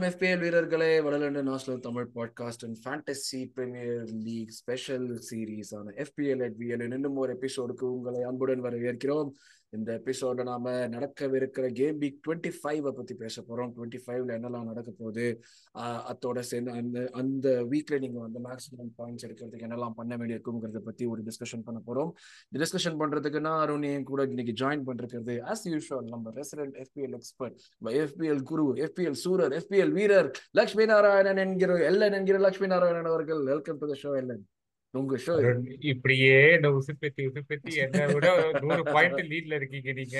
[0.00, 1.00] வணக்கம் எஃபிஎல் வீரர்களே.
[1.00, 7.38] வடலண்டன் national Tamil podcast and fantasy premier league special series ஆன FPL எட்விஎல் இன்னும் ஒரு
[7.40, 9.30] எபிசோடுக்கு உங்களை அன்புடன் வரவேற்கிறோம்.
[9.76, 13.70] இந்த எபிசோட நாம நடக்கவிருக்கிற கேம் வீக் டுவெண்ட்டி ஃபைவ் பத்தி பேச போறோம்.
[13.76, 15.26] டுவெண்ட்டி ஃபைவ்ல என்னெல்லாம் நடக்க போகுது?
[16.12, 21.22] அத்தோட சேர்ந்து அந்த அந்த வீக்ல நீங்க வந்து மேக்ஸிமம் பாயிண்ட்ஸ் எடுக்கிறதுக்கு என்னெல்லாம் பண்ண வேண்டியிருக்குங்கிறத பத்தி ஒரு
[21.22, 22.10] டிஸ்கஷன் பண்ண போறோம்.
[22.50, 27.16] இந்த டிஸ்கஷன் பண்றதுக்கு நான் அருண் என் கூட இன்னைக்கு ஜாயின் பண்றது ஆஸ் யூஷுவல் நம்ம resident FPL
[27.20, 33.42] expert FPL guru FPL சூரர் FPL வீரர் லக்ஷ்மி நாராயணன் என்கிற எல்லன் என்கிற லக்ஷ்மி நாராயணன் அவர்கள்.
[33.52, 34.42] Welcome to the show Ellan
[34.94, 35.34] உங்க ஷோ
[35.90, 38.28] இப்படியே இந்த உசுப்பேத்தி உசுப்பேத்தி என்ன விட
[38.62, 40.16] நூறு பாயிண்ட் லீட்ல இருக்கீங்க நீங்க.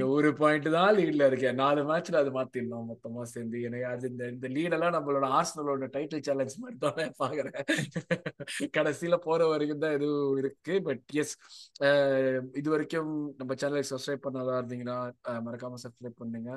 [0.00, 1.58] நூறு பாயிண்ட் தான் லீட்ல இருக்கேன்.
[1.62, 2.86] நாலு மேட்ச்ல அது மாத்திடணும்.
[2.90, 7.58] மொத்தமா சேர்ந்து எனக்கு அது இந்த இந்த லீடெல்லாம் நம்மளோட ஆர்சனலோட டைட்டில் சேலஞ்ச் மாதிரி தான் பாக்குறேன்
[8.78, 10.76] கடைசியில போற வரைக்கும் தான் எதுவும் இருக்கு.
[10.88, 11.34] பட் எஸ்
[12.62, 14.98] இது வரைக்கும் நம்ம சேனலை சப்ஸ்கிரைப் பண்ணாதா இருந்தீங்கன்னா
[15.48, 16.52] மறக்காம சப்ஸ்கிரைப் பண்ணுங்க.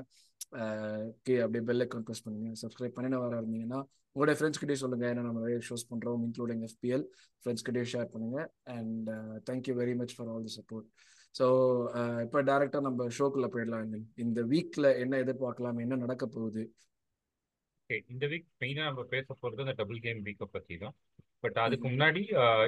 [0.64, 2.50] அப்படியே பெல்லை ஐக்கான் ப்ரெஸ் பண்ணுங்க.
[2.64, 3.80] சப்ஸ்கிரைப் பண்ணி வர இருந்தீங்கன்னா
[4.16, 5.06] உங்களோட ஃப்ரெண்ட்ஸ் கிட்டே சொல்லுங்க.
[5.14, 7.06] ஏன்னா நம்ம நிறைய ஷோஸ் பண்றோம் இன்க்ளூடிங் எஃபிஎல்
[7.42, 8.40] ஃப்ரெண்ட்ஸ் கிட்டே ஷேர் பண்ணுங்க.
[8.78, 9.10] And
[9.50, 10.88] thank you very much for all the support
[11.40, 11.48] so
[12.26, 16.64] இப்போ டேரக்டா நம்ம ஷோக்குள்ள போயிடலாம் இந்த வீக்ல என்ன எதிர்பார்க்கலாம் என்ன நடக்க போகுது?
[18.14, 20.96] இந்த வீக் மெயினாக நம்ம பேச போறது அந்த டபுள் கேம் வீக்கை பற்றி தான்
[21.48, 22.22] பட் அதுக்கு முன்னாடி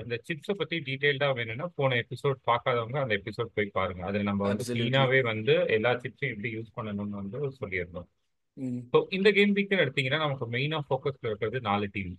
[0.03, 4.01] இந்த சிப்ஸ பத்தி டீட்டெயில்டா வேணும்னா போன எபிசோட் பார்க்காதவங்க அந்த எபிசோட் போய் பாருங்க.
[4.09, 8.07] அதுல நம்ம வந்து கிளீனாவே வந்து எல்லா சிப்ஸையும் எப்படி யூஸ் பண்ணணும்னு வந்து சொல்லியிருந்தோம்.
[8.91, 12.13] ஸோ இந்த கேம் வீக்கில் எடுத்தீங்கன்னா நமக்கு மெயினா ஃபோக்கஸ்ல இருக்கிறது நாலு டீம்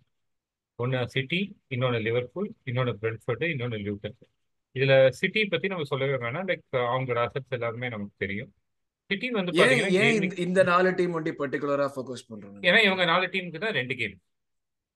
[0.79, 1.41] ஒன்னு சிட்டி
[1.75, 4.19] இன்னொன்னு லிவர்பூல் இன்னொன்னு பிரெட்ஃபர்டு இன்னொன்னு லியூட்டன்
[4.77, 6.49] இதுல சிட்டி பத்தி நம்ம சொல்லவே வேணாம்.
[6.51, 8.51] லைக் அவங்களோட அசட்ஸ் எல்லாருமே நமக்கு தெரியும்.
[9.11, 12.59] சிட்டி வந்து பாத்தீங்கன்னா இந்த நாலு டீம் வந்து பர்టిక్యులரா ஃபோக்கஸ் பண்றாங்க?
[12.69, 14.17] ஏன்னா இவங்க நாலு டீமுக்கு தான் ரெண்டு கேம்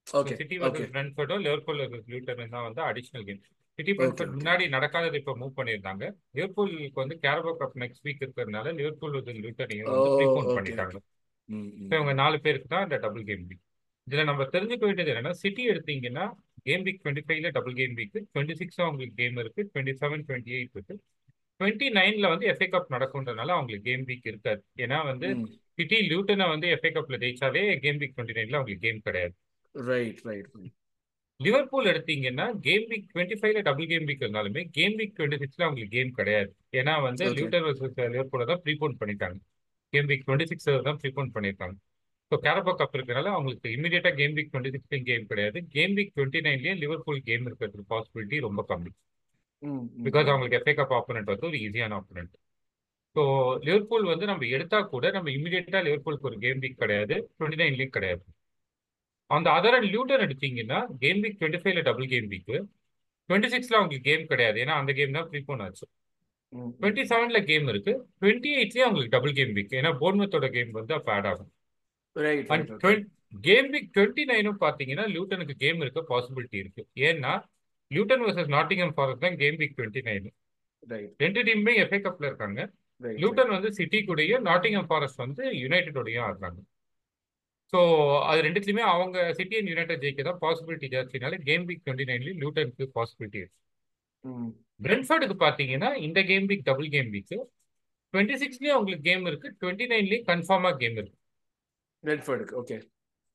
[0.06, 3.42] ஓகே சிட்டி வர்சஸ் பிரெட்ஃபோர்டோ லிவர்பூல் வர்சஸ் லியூட்டன் தான் வந்து அடிஷனல் கேம்
[3.78, 6.04] சிட்டி பிரெட்ஃபோர்ட் முன்னாடி நடக்காதது இப்ப மூவ் பண்ணிருந்தாங்க
[6.36, 10.96] லிவர்பூலுக்கு வந்து கேரபோ கப் நெக்ஸ்ட் வீக் இருக்கிறதுனால லிவர்பூல் வர்சஸ் லியூட்டனையும் வந்து ப்ரீபோன் பண்ணிட்டாங்க.
[11.90, 13.62] இவங்க நாலு பேருக்கு தான் இந்த டபுள் கேம் வீக்
[14.06, 16.24] இதுல நம்ம தெரிஞ்சுக்க வேண்டியது என்னன்னா சிட்டி எடுத்தீங்கன்னா
[16.66, 20.52] கேம் வீக் டுவெண்ட்டி ஃபைவ்ல டபுள் கேம் வீக் டுவெண்ட்டி சிக்ஸும் அவங்களுக்கு கேம் இருக்கு டுவெண்ட்டி செவன் டுவெண்ட்டி
[20.58, 20.94] எயிட் இருக்கு.
[21.60, 24.62] டுவெண்ட்டி நைன்ல வந்து எஃப்ஏ கப் நடக்கும்ன்றனால அவங்களுக்கு கேம் வீக் இருக்காது.
[24.84, 25.28] ஏன்னா வந்து
[25.78, 29.34] சிட்டி லியூட்டனை வந்து எஃப்ஏ கப்ல ஜெயிச்சாலே கேம் வீக் டுவெண்ட்டி நைன்ல அவங்களுக்கு கேம் கிடையாது.
[29.74, 30.48] ரைட் ரைட்
[31.40, 35.94] லிவர்பூல் எடுத்தீங்கன்னா கேம் வீக் டுவெண்ட்டி ஃபைவ்ல டபுள் கேம் வீக் இருந்தாலுமே கேம் வீக் டுவெண்ட்டி சிக்ஸ்ல அவங்களுக்கு
[35.96, 36.50] கேம் கிடையாது.
[36.80, 39.38] ஏன்னா வந்து லியூட்டர் வர்சஸ் லிவர்பூல தான் ப்ரீபோன் பண்ணிட்டாங்க.
[39.92, 41.76] கேம் வீக் டுவெண்ட்டி சிக்ஸ் தான் ப்ரீபோன் பண்ணியிருக்காங்க
[42.32, 45.58] ஸோ கேரபோ கப் இருக்கிறனால அவங்களுக்கு இமீடியட்டா கேம் வீக் டுவெண்ட்டி சிக்ஸ்லையும் கேம் கிடையாது.
[45.74, 48.92] கேம் வீக் டுவெண்ட்டி நைன்லயும் லிவர்பூல் கேம் இருக்கிறது பாசிபிலிட்டி ரொம்ப கம்மி.
[50.06, 52.34] பிகாஸ் அவங்களுக்கு எஃப்ஏ கப் ஆப்போனண்ட் வந்து ஒரு ஈஸியான ஆப்போனண்ட்
[53.16, 53.22] ஸோ
[53.66, 57.16] லிவர்பூல் வந்து நம்ம எடுத்தா கூட நம்ம இமீடியட்டா லிவர்பூலுக்கு ஒரு கேம் வீக் கிடையாது.
[57.36, 58.24] டுவெண்ட்டி நைன்லயும் கிடையாது.
[59.30, 62.50] அந்த அதர் லியூட்டன் எடுத்தீங்கன்னா கேம் வீக் டுவெண்ட்டி ஃபைவ்ல டபுள் கேம் வீக்
[63.28, 64.56] டுவெண்ட்டி சிக்ஸ்ல அவங்களுக்கு கேம் கிடையாது.
[64.62, 65.86] ஏன்னா அந்த கேம் தான் ப்ரீபோன் ஆச்சு.
[66.80, 67.92] டுவெண்ட்டி செவன்ல கேம் இருக்கு.
[68.20, 71.50] டுவெண்ட்டி எயிட்லயே அவங்களுக்கு டபுள் கேம் வீக் ஏன்னா போர்ன்மத்தோட கேம் வந்து அப்போ ஆட் ஆகும்.
[73.46, 76.82] கேம் வீக் டுவெண்ட்டி நைனும் பாத்தீங்கன்னா லியூட்டனுக்கு கேம் இருக்க பாசிபிலிட்டி இருக்கு.
[77.08, 77.32] ஏன்னா
[77.90, 80.28] லியூட்டன் வர்சஸ் நாட்டிங்ஹாம் ஃபாரஸ்ட் தான் கேம் வீக் டுவெண்ட்டி நைன்
[81.24, 82.60] ரெண்டு டீமுமே எஃப்ஏ கப்ல இருக்காங்க.
[83.20, 86.60] லியூட்டன் வந்து சிட்டி கூடயும் நாட்டிங்ஹாம் ஃபாரஸ்ட் வந்து யுனைடெடோடையும் ஆடுறாங்க.
[87.74, 87.80] ஸோ
[88.30, 92.84] அது ரெண்டுத்துலையுமே அவங்க சிட்டி அண்ட் யுனைடெட் ஜெயிக்க தான் பாசிபிலிட்டி ஜாஸ்தினால கேம் வீக் டுவெண்ட்டி நைன்லயும் லியூட்டனுக்கு
[92.96, 93.56] பாசிபிலிட்டி இருக்கு.
[94.84, 97.34] பிரென்ஃபர்டுக்கு பார்த்தீங்கன்னா இந்த game week double game week
[98.14, 99.48] twenty சிக்ஸ்லயும் அவங்களுக்கு கேம் இருக்கு.
[99.60, 101.18] டுவெண்ட்டி நைன்லயும் கன்ஃபார்மா கேம் இருக்கு.
[102.04, 102.76] பிரென்ஃபர்டுக்கு ஓகே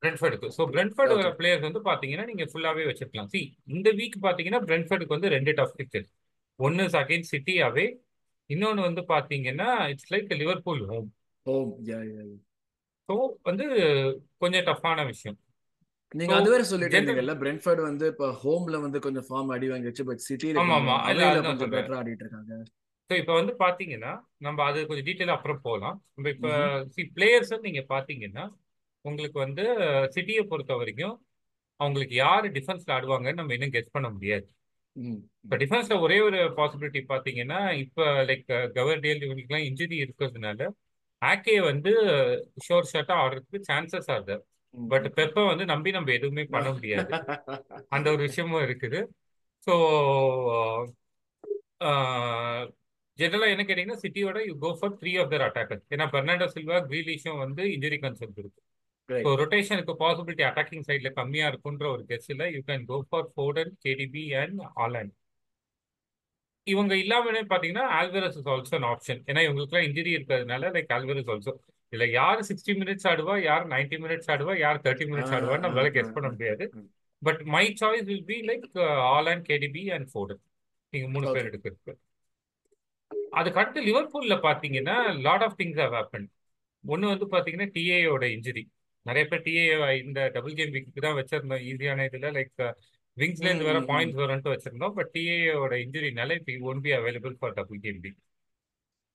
[0.03, 3.31] பிரென்ஃபர்டுக்கு ஸோ பிரென்ஃபர்டு பிளேயர்ஸ் வந்து பாத்தீங்கன்னா நீங்க ஃபுல்லாவே வச்சிருக்கலாம்.
[3.33, 3.41] சி
[3.75, 6.11] இந்த வீக் பாத்தீங்கன்னா பிரென்ஃபர்டுக்கு வந்து ரெண்டு டஃப் பிக்சர்ஸ்
[6.59, 7.87] ஒன்னு அகைன் சிட்டி அவே
[8.49, 11.09] இன்னொன்னு வந்து பாத்தீங்கன்னா it's like Liverpool home
[11.45, 11.71] home
[13.09, 13.65] so வந்து
[14.37, 15.37] கொஞ்சம் டஃப்பான விஷயம்.
[16.11, 20.21] நீங்க அது வேற சொல்லிட்டு இருந்தீங்கல்ல பிரென்ஃபர்ட் வந்து இப்ப ஹோம்ல வந்து கொஞ்சம் ஃபார்ம் அடி வாங்கிச்சு பட்
[20.27, 20.95] சிட்டில ஆமா ஆமா
[21.47, 22.53] கொஞ்சம் பெட்டரா ஆடிட்டு இருக்காங்க.
[23.09, 26.51] ஸோ இப்போ வந்து பாத்தீங்கன்னா நம்ம அது கொஞ்சம் டீட்டெயிலா அப்புறம் போகலாம் நம்ம இப்போ
[26.95, 28.43] சி பிளேயர்ஸ் நீங்க பாத்தீங்கன்னா
[29.05, 29.63] உங்களுக்கு வந்து
[30.15, 31.15] சிட்டியை பொறுத்த வரைக்கும்
[31.79, 34.47] அவங்களுக்கு யார் டிஃபென்ஸ்ல ஆடுவாங்கன்னு நம்ம இன்னும் கெஸ் பண்ண முடியாது.
[35.45, 38.45] இப்போ டிஃபென்ஸ்ல ஒரே ஒரு பாசிபிலிட்டி பாத்தீங்கன்னா இப்போ லைக்
[38.77, 40.67] கவர்டியல் இவங்களுக்குலாம் இன்ஜுரி இருக்கிறதுனால
[41.21, 41.91] ஆக்கே வந்து
[42.65, 44.35] ஷோர் ஷாட்டா ஆடுறதுக்கு சான்சஸ் ஆகுது
[44.73, 47.11] பட் பெப்ப வந்து நம்பி நம்ம எதுவுமே பண்ண முடியாது.
[47.95, 48.99] அந்த ஒரு விஷயமும் இருக்குது.
[49.67, 49.73] ஸோ
[53.19, 57.41] ஜெனரலா என்ன கேட்டீங்கன்னா சிட்டியோட you go for three of their attacker ஏன்னா பெர்னாண்டோ சில்வா கிரீலிஷும்
[57.43, 58.61] வந்து இன்ஜுரி கன்சர்ன் இருக்கு.
[59.09, 64.25] ஸோ ரொட்டேஷனுக்கு பாசிபிலிட்டி அட்டாக்கிங் சைட்ல கம்மியா இருக்குன்ற ஒரு கெஸ்ட்ல you can go for Foden KDB
[64.41, 65.13] and Haaland
[66.69, 71.53] இவங்க இல்லாமலே பாத்தீங்கன்னா Alvarez is also an option ஏன்னா இவங்களுக்குலாம் இன்ஜுரி இருக்கிறதுனால லைக் ஆல்வரஸ் ஆல்சோ
[71.93, 76.15] இதுல யார் சிக்ஸ்டி மினிட்ஸ் ஆடுவா யார் நைன்டி மினிட்ஸ் ஆடுவா யார் தேர்ட்டி மினிட்ஸ் ஆடுவான்னு நம்மளால கெஸ்
[76.15, 76.65] பண்ண முடியாது.
[77.21, 78.65] But my choice will be like
[79.07, 80.41] all and KDB and Foden
[80.93, 81.95] நீங்க மூணு பேர் எடுக்கிறது
[83.33, 84.95] அதுக்கு அடுத்து லிவர்பூல்ல பாத்தீங்கன்னா
[85.25, 86.27] lot of things have happen
[86.83, 88.63] ஒன்னு வந்து பாத்தீங்கன்னா டிஏயோட இன்ஜுரி
[89.05, 89.65] நிறைய பேர் டிஏ
[90.01, 91.63] இந்த டபுள் கேம் வீக்கு தான் வச்சிருந்தோம்.
[91.67, 92.61] ஈஸியான இதுல லைக்
[93.19, 93.87] விங்ஸ்ல இருந்து ம்.
[93.87, 94.93] பாயிண்ட்ஸ் வரும்னு வச்சிருந்தோம்.
[94.93, 98.19] பட் டிஏயோட இன்ஜுரினால இப்போ won't be available for double game week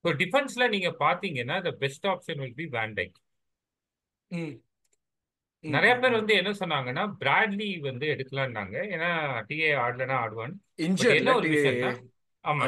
[0.04, 3.16] so டிஃபென்ஸ்ல நீங்க பாத்தீங்கன்னா the best option will be Van Dijk
[5.64, 6.12] நிறைய பேர்.
[6.12, 9.10] வந்து என்ன சொன்னாங்கன்னா பிராட்லி வந்து எடுக்கலாம்னாங்க ஏன்னா
[9.48, 10.54] டிஏ ஆடலனா ஆடுவான்.
[10.78, 11.92] என்ன ஒரு டிஏ விஷயம்னா
[12.44, 12.64] ஆமா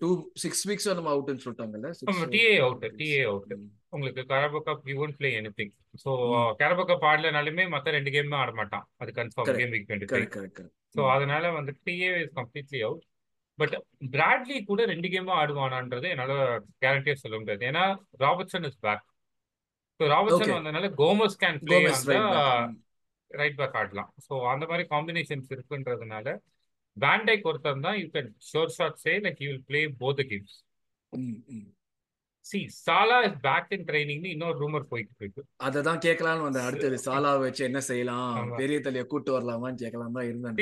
[0.00, 1.90] டூ சிக்ஸ் வீக்ஸ் நம்ம அவுட்னு சொல்லிட்டாங்கல்ல?
[2.30, 3.54] டிஏ அவுட் டிஏ அவுட்
[3.88, 5.30] உங்களுக்கு Carabao cup you won't play
[5.94, 6.52] anything so hmm.
[6.60, 10.08] Carabao cup ஆடலனாலுமே மற்ற ரெண்டு கேமும் ஆட மாட்டான் அது confirm game week twenty
[10.94, 13.02] so அதனால வந்து TA is completely out
[13.58, 13.74] but
[14.12, 16.32] Bradley கூட ரெண்டு கேமும் ஆடுவானான்றது என்னால
[16.82, 17.62] கேரண்டியா சொல்ல முடியாது.
[17.70, 17.84] ஏன்னா
[18.22, 19.04] Robertson is back
[20.00, 21.78] so Robertson வந்தனால Gomez can play
[23.30, 24.10] right back ஆடலாம்.
[24.26, 26.26] ஸோ அந்த மாதிரி காம்பினேஷன்ஸ் இருக்குன்றதுனால
[26.96, 27.98] வேண்டைக் ஒருத்தர் தான்.
[28.00, 30.56] You can sure shot say like you will play both games
[32.46, 35.42] see Salah is back in ட்ரைனிங்னு இன்னொரு ரூமர் போயிட்டு இருக்கு.
[35.66, 36.66] அதை தான் கேட்கலாம்னு வந்தேன்.
[36.68, 38.50] அடுத்தது சாலா வச்சு என்ன செய்யலாம்?
[38.60, 40.56] பெரிய தலையை கூட்டு வரலாமான்னு கேட்கலாம் தான் இருந்தேன்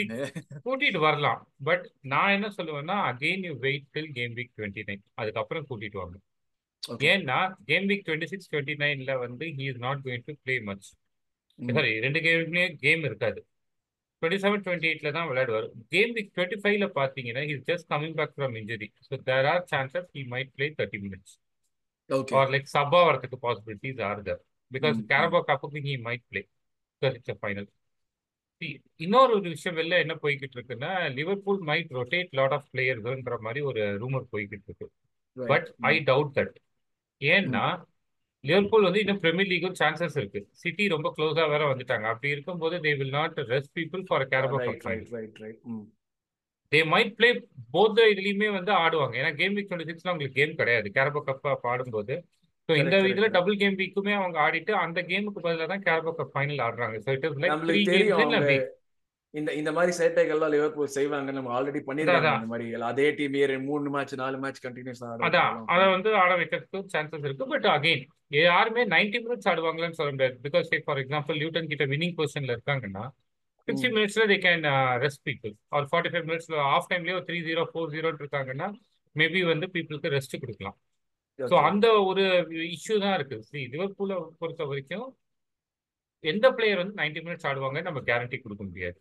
[0.67, 1.41] கூட்டிட்டு வரலாம்.
[1.69, 6.21] பட் நான் என்ன சொல்லுவேன்னா again you wait till game week twenty nine அதுக்கப்புறம் கூட்டிட்டு
[6.83, 7.39] ஓகே ஏன்னா
[7.71, 10.87] game week twenty six twenty நைன்ல வந்து he is not going to play much
[11.59, 13.41] sorry ரெண்டு கேம்லயே கேம் இருக்காது.
[14.23, 15.67] டுவெண்ட்டி செவன் டுவெண்ட்டி எயிட்ல தான் விளையாடுவார்.
[15.95, 20.09] கேம் வீக் டுவெண்ட்டி ஃபைவ்ல பார்த்தீங்கன்னா is just coming back from injury so there are chances
[20.17, 21.35] he might play thirty minutes
[22.11, 24.41] okay or like சப்பா வரதுக்கு பாசிபிலிட்டிஸ் ஆர் தர்
[24.71, 26.43] பிகாஸ் ம் ம் கேரபா கப்புக்கு he might play
[27.03, 27.69] it's final
[28.97, 33.83] இன்னொரு ஒரு விஷயம் வெளில என்ன போய்கிட்டு இருக்குன்னா Liverpool might rotate lot of பிளேயர்ஸ்ன்ற மாதிரி ஒரு
[34.03, 34.89] ரூமர் போய்கிட்டு இருக்கு.
[35.37, 36.57] பட் ஐ டவுட் தட்
[37.21, 37.65] ஏன்னா
[38.45, 40.41] லிவர்பூல் வந்து இன்னும் பிரீமியர் லீக்கும் சான்சஸ் இருக்கு.
[40.51, 42.07] சிட்டி ரொம்ப க்ளோஸா வேற வந்துட்டாங்க.
[42.13, 44.59] அப்படி இருக்கும்போது they will not rest people for Carabao
[46.73, 47.29] they might play
[47.75, 49.15] both இதுலயுமே வந்து ஆடுவாங்க.
[49.21, 50.89] ஏன்னா கேம் வீக் டுவெண்ட்டி சிக்ஸ்ல அவங்களுக்கு கேம் கிடையாது.
[50.97, 52.17] கேரபோ கப் ஆடும்போது
[52.69, 56.61] ஸோ இந்த இதுல டபுள் கேம் வீக்குமே அவங்க ஆடிட்டு அந்த கேமுக்கு பதிலாக தான் கேரபோ கப் ஃபைனல்
[56.67, 56.99] ஆடுறாங்க.
[57.07, 57.81] So it is like three
[58.21, 58.53] games
[59.35, 62.69] இந்த இந்த மாதிரி சேட்டைகள்லாம் லிவர்பூல் செய்வாங்க நம்ம ஆல்ரெடி பண்ணிருக்காங்க இந்த மாதிரி.
[62.89, 67.47] அதே டீம் மூணு மேட்ச் நாலு மேட்ச் கண்டினியூஸ் அதான் அதை வந்து ஆட வைக்கிறதுக்கு சான்சஸ் இருக்கு.
[67.53, 68.03] பட் அகைன்
[68.39, 70.37] யாருமே நைன்டி மினிட்ஸ் ஆடுவாங்களான்னு சொல்ல முடியாது.
[70.47, 73.05] பிகாஸ் ஃபார் எக்ஸாம்பிள் நியூட்டன் கிட்ட வினிங் பொசிஷன்ல இருக்காங்கன்னா
[73.71, 74.65] சிக்ஸ்டி மினிட்ஸ்ல தே கேன்
[75.05, 78.69] ரெஸ்ட் பீப்புள் ஒரு ஃபார்ட்டி ஃபைவ் மினிட்ஸ்ல ஆஃப் டைம்லயே ஒரு த்ரீ ஜீரோ ஃபோர் ஜீரோ இருக்காங்கன்னா
[79.17, 80.77] மேபி வந்து பீப்புளுக்கு ரெஸ்ட் கொடுக்கலாம்.
[81.39, 82.25] ஸோ அந்த ஒரு
[82.75, 83.37] இஷ்யூ தான் இருக்கு.
[83.51, 85.07] சி லிவர்பூலை பொறுத்த வரைக்கும்
[86.25, 88.99] எந்த பிளேயர் வந்து நைன்டி மினிட்ஸ் ஆடுவாங்க நம்ம கேரண்டி கொடுக்க முடியாது.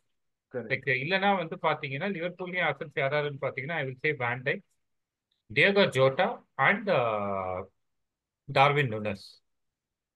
[0.53, 4.55] லைக் இல்லைன்னா வந்து பாத்தீங்கன்னா லிவர்பூல்லையும் அசன்ஸ் யாராருன்னு பாத்தீங்கன்னா I will say Van Dijk
[5.49, 6.27] Diogo Jota
[6.67, 6.89] and
[8.49, 9.27] Darwin Nunez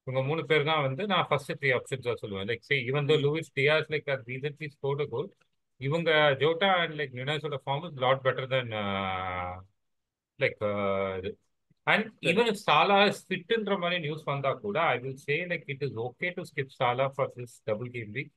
[0.07, 2.47] இவங்க மூணு பேர் தான் வந்து நான் ஃபர்ஸ்ட் த்ரீ ஆப்ஷன்ஸாக சொல்லுவேன்.
[2.49, 5.29] Like say even though Luis Diaz like or recently scored goal
[5.81, 6.09] இவங்க
[6.41, 8.71] Jota and like நுனஸோட form is lot better then
[10.39, 10.59] like
[11.19, 11.31] இது.
[11.87, 12.97] அண்ட் ஈவன் சாலா
[13.27, 17.07] ஃபிட்ன்ற மாதிரி நியூஸ் வந்தா கூட I will say like it is okay to skip Salah
[17.15, 18.31] for this double game week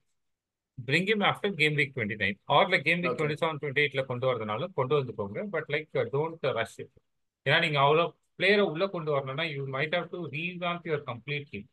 [0.78, 4.02] bring him after game week twenty nine or like game week twenty seven twenty எயிட்ல
[4.10, 5.42] கொண்டு வரதுனாலும் கொண்டு வந்துக்கோங்க.
[5.54, 6.80] But like don't rush
[7.46, 8.04] ஏன்னா நீங்க அவ்வளோ
[8.38, 11.66] பிளேயரை உள்ள கொண்டு வரணும்னா you might have to revamp your complete team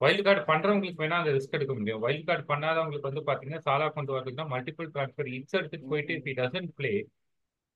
[0.00, 2.02] wild card பண்றவங்களுக்கு வேணா அந்த ரிஸ்க் எடுக்க முடியும்.
[2.04, 6.34] வைல்ட் கார்டு பண்ணாதவங்களுக்கு வந்து பாத்தீங்கன்னா சாலா கொண்டு வரதுக்குன்னா மல்டிபிள் ட்ரான்ஸ்ஃபர் இன்ஸ் எடுத்துட்டு போயிட்டு if he
[6.40, 6.92] doesn't play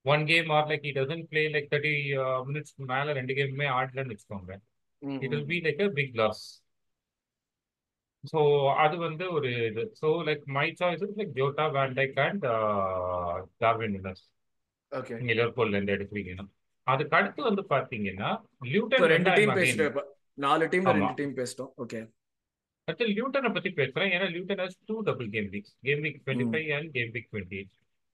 [0.05, 1.95] one game or like he doesn't play like thirty
[2.49, 4.53] minutes மேல ரெண்டு கேமுமே ஆடலன்னு வச்சுக்கோங்க.
[5.23, 6.45] It will be like a big loss
[8.25, 8.41] so
[8.83, 9.85] அது வந்து ஒரு இது.
[10.01, 12.45] So like my choice like Jota Van Dijk and
[13.63, 13.97] Darwin
[14.93, 16.47] okay நீங்க லிவர்பூல்ல இருந்து எடுக்கிறீங்கன்னா
[16.87, 18.31] அதுக்கு அடுத்து வந்து பாத்தீங்கன்னா
[18.73, 20.11] லியூட்டன் ரெண்டு டீம் பேசிட்டோம்
[20.45, 20.93] நாலு ஆமா.
[20.99, 21.71] ரெண்டு டீம் பேசிட்டோம்.
[21.83, 22.01] ஓகே
[22.89, 24.11] அடுத்து லியூட்டனை பத்தி பேசுறேன்.
[24.15, 27.61] ஏன்னா Luton has two double game weeks game week twenty five and game week twenty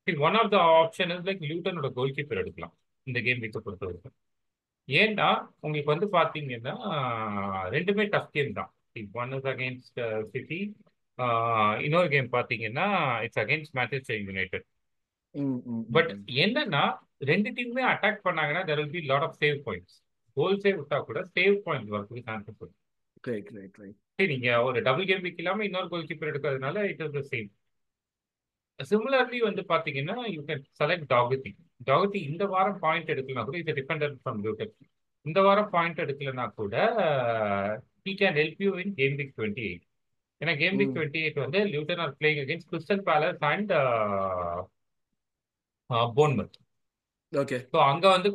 [0.06, 2.75] eight one of the option is like லியூட்டனோட goalkeeper எடுக்கலாம்.
[3.06, 4.16] இந்த கேம் வீக்கை பொறுத்த வரைக்கும்
[4.88, 5.28] ஏன்னா
[5.64, 6.75] உங்களுக்கு வந்து பாத்தீங்கன்னா
[7.76, 8.70] ரெண்டுமே டஃப் கேம் தான்.
[9.22, 9.98] ஒன் இஸ் அகேன்ஸ்ட்
[10.34, 10.60] சிட்டி
[11.87, 12.87] இன்னொரு கேம் பாத்தீங்கன்னா
[13.25, 14.66] it's against Manchester United
[15.96, 16.10] but
[16.44, 16.84] என்னன்னா
[17.20, 19.96] ரெண்டு டீமுமே அட்டாக் பண்ணாங்கன்னா there will be lot of save points
[20.37, 22.76] goal save விட்டா கூட சேவ் பாயிண்ட் வரதுக்கு சான்சஸ் இருக்கு
[23.25, 27.02] ரைட் ரைட் ரைட் சரி நீங்க ஒரு டபுள் கேம் வீக் இல்லாம இன்னொரு கோல் கீப்பர் எடுக்கிறதுனால it
[27.06, 27.48] is the same
[28.80, 31.50] similarly வந்து பாத்தீங்கன்னா யூ கேன் செலக்ட் டாகத்தி
[31.87, 34.72] டாகத்தி இந்த வாரம் பாயிண்ட் எடுக்கலனா கூட இது டிபெண்டன்ட் ஃப்ரம் லியூட்டன்
[35.26, 36.75] இந்த வாரம் பாயிண்ட் எடுக்கலனா கூட
[38.04, 39.84] he can help you in game week twenty eight
[40.40, 43.72] ஏன்னா கேம் வீக் டுவெண்ட்டி எயிட் வந்து Luton are playing against Crystal Palace and
[46.14, 46.56] Bournemouth
[47.32, 48.28] okay so அங்க வந்து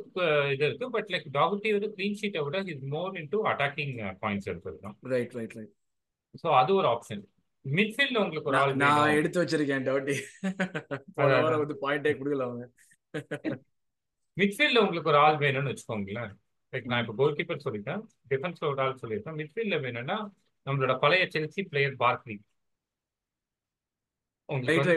[0.53, 0.88] இது இருக்கு.
[0.95, 4.50] பட் லைக் டாகட்டி வந்து க்ளீன் ஷீட்டை விட is more into attacking points
[4.85, 4.97] தான்.
[5.13, 5.73] ரைட் ரைட் ரைட்
[6.41, 7.23] ஸோ அது ஒரு ஆப்ஷன்
[7.65, 9.89] மிட்ஃபீல்ட்ல உங்களுக்கு ஒரு ஆள் நான் எடுத்து வச்சிருக்கேன்
[11.23, 12.63] அதான் வந்து பாயிண்டே கொடுக்கல அவங்க.
[14.38, 16.31] மிட்ஃபீல்ட்ல உங்களுக்கு ஒரு ஆள் வேணும்னு வச்சுக்கோங்களேன்.
[16.73, 18.01] லைக் நான் இப்போ கோல் கீப்பர் சொல்லிட்டேன்.
[18.31, 19.38] டிஃபென்ஸ்ல ஒரு ஆள் சொல்லியிருக்கேன்.
[19.41, 20.17] மிட்ஃபீல்ட்ல வேணும்னா
[20.67, 22.35] நம்மளோட பழைய செல்சி பிளேயர் பார்க்லி
[24.50, 24.95] உங்களுக்கு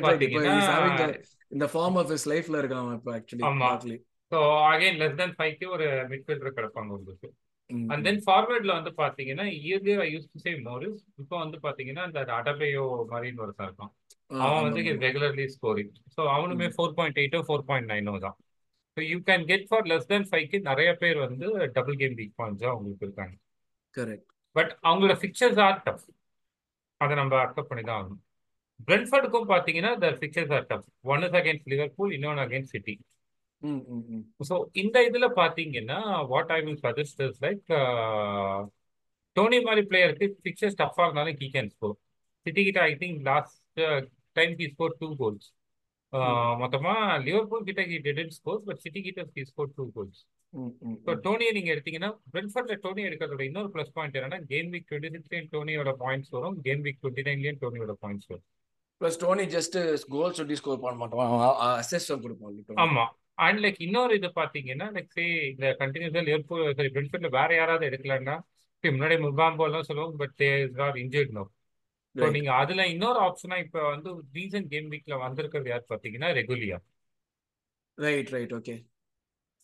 [1.46, 3.66] இஸ் இந்த ஃபார்ம் ஆஃப் ஹிஸ் லைஃப்ல இருக்கான் இப்போ ஆக்சுவலி ஆமா.
[3.66, 3.96] Barkley
[4.32, 4.38] so
[4.70, 7.28] again less then ஃபைவ்க்கு ஒரு மிட்ஃபீல்டர் கிடப்பாங்க உங்களுக்கு.
[7.90, 12.20] அண்ட் தென் ஃபார்வர்ட்ல வந்து பாத்தீங்கன்னா earlier I use to say Morris இப்போ வந்து பாத்தீங்கன்னா இந்த
[12.38, 13.92] அடபேயோ மரின் ஒருத்தன் இருக்கான்.
[14.30, 18.36] ஆ அவன் வந்து ரெகுலர்லி ஸ்கோரிங் ஸோ அவனுமே ஃபோர் பாயிண்ட் எயிட்டோ ஃபோர் பாயிண்ட் நைனோ தான்.
[18.96, 22.72] So you can get for less then ஃபைவ்க்கு நிறைய பேர் வந்து டபுள் கேம் வீக் பாயிண்ட்ஸாக
[22.74, 23.34] அவங்களுக்கு இருக்காங்க.
[23.96, 26.06] கரெக்ட் பட் அவங்களோட ஃபிக்சர்ஸ் ஆர் டஃப்
[27.00, 28.22] அதை நம்ம அக்செப்ட் பண்ணி தான் ஆகணும்.
[28.88, 32.94] பிரென்ஃபர்டுக்கும் பார்த்தீங்கன்னா the fixtures are tough one is against Liverpool இன்னொன்று அகேன்ஸ்ட் சிட்டி
[34.48, 35.98] ஸோ இந்த இதில் பார்த்தீங்கன்னா
[36.32, 37.62] what I will suggest is like
[39.36, 41.96] Toney மாதிரி பிளேயருக்கு ஃபிக்சர்ஸ் டஃப்பாக இருந்தாலும் கீ கேன் ஸ்கோர்
[42.46, 43.80] சிட்டி கிட்ட I think last
[44.36, 45.46] time he score two goals
[46.12, 46.26] hmm.
[46.60, 50.20] மொத்தமாக லிவர்பூல் கிட்ட he didn't score but City கிட்ட he score two goals
[51.04, 55.50] so டோனியை நீங்கள் எடுத்தீங்கன்னா பிரென்ஃபர்ட்ல டோனி எடுக்கிறதோட இன்னொரு ப்ளஸ் பாயிண்ட் என்னன்னா கேம் வீக் டுவெண்ட்டி சிக்ஸ்லேயும்
[55.54, 58.46] டோனியோட பாயிண்ட்ஸ் வரும் கேம் வீக் டுவெண்ட்டி நைன்லேயும் டோனியோட பாயிண்ட்ஸ் வரும்.
[59.00, 59.76] ப்ளஸ் டோனி ஜஸ்ட்
[60.12, 61.32] கோல் சொல்லி ஸ்கோர் பண்ண மாட்டான்.
[61.74, 63.04] அசிஸ்ட் கொடுப்பான் ஆமா.
[63.46, 68.36] அண்ட் லைக் இன்னொரு இது பாத்தீங்கன்னா லைக் சே இந்த கண்டினியூஸா லிவர்பூல் சரி பிரென்ஃபர்ட்ல வேற யாராவது எடுக்கலன்னா
[68.84, 71.44] முன்னாடி முகாம்போ எல்லாம் சொல்லுவாங்க but there are injured no
[72.14, 76.78] so நீங்க அதுல இன்னொரு ஆப்ஷனா இப்ப வந்து ரீசன்ட் கேம் வீக்ல வந்திருக்கிறது யார் பாத்தீங்கன்னா ரெகுலியா
[77.98, 78.74] right right okay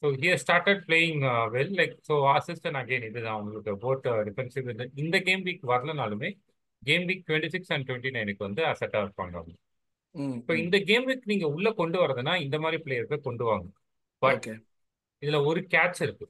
[0.03, 1.21] so here started playing
[1.55, 4.69] well like so assistant again இதுதான் உங்களுக்கு போட் டிஃபென்சிவ்
[5.05, 6.31] இந்த game week வரலனாலுமே
[6.83, 9.37] game week twenty six and twenty நைனுக்கு வந்து அசெட்டா இருப்பாங்க
[10.41, 13.67] இப்போ இந்த கேம் வீக் நீங்க உள்ள கொண்டு வரதுன்னா இந்த மாதிரி பிளேயர்ஸை கொண்டு வாங்க.
[14.23, 14.47] பட்
[15.23, 16.27] இதுல ஒரு கேட்ச் இருக்கு.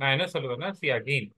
[0.00, 1.28] நான் என்ன சொல்லுவேன்னா சி அகெயின்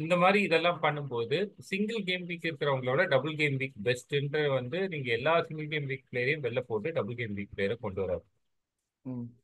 [0.00, 1.36] இந்த மாதிரி இதெல்லாம் பண்ணும்போது
[1.70, 6.44] சிங்கிள் கேம் வீக் இருக்கிறவங்களோட டபுள் கேம் வீக் பெஸ்ட்ன்ற வந்து நீங்க எல்லா சிங்கிள் கேம் வீக் பிளேயரையும்
[6.46, 8.24] வெளில போட்டு டபுள் கேம் வீக் பிளேயரை கொண்டு வராது.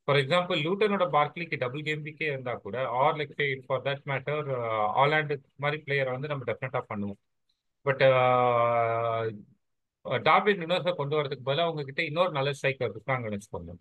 [0.05, 3.33] ஃபார் எக்ஸாம்பிள் லூட்டனோட பார்க்லிக்கு டபுள் கேம் வீக்கே இருந்தா கூட or like
[3.67, 4.49] for that matter
[5.03, 7.19] Haaland மாதிரி பிளேயரை வந்து நம்ம டெஃபினட்டா பண்ணுவோம்.
[7.85, 8.03] பட்
[10.25, 13.73] டாபிக் நினோஸை கொண்டு வரதுக்கு பதிலாக அவங்க கிட்ட இன்னொரு நல்ல ஸ்ட்ரைக்கர் இருக்காங்கன்னு வச்சுக்கோங்க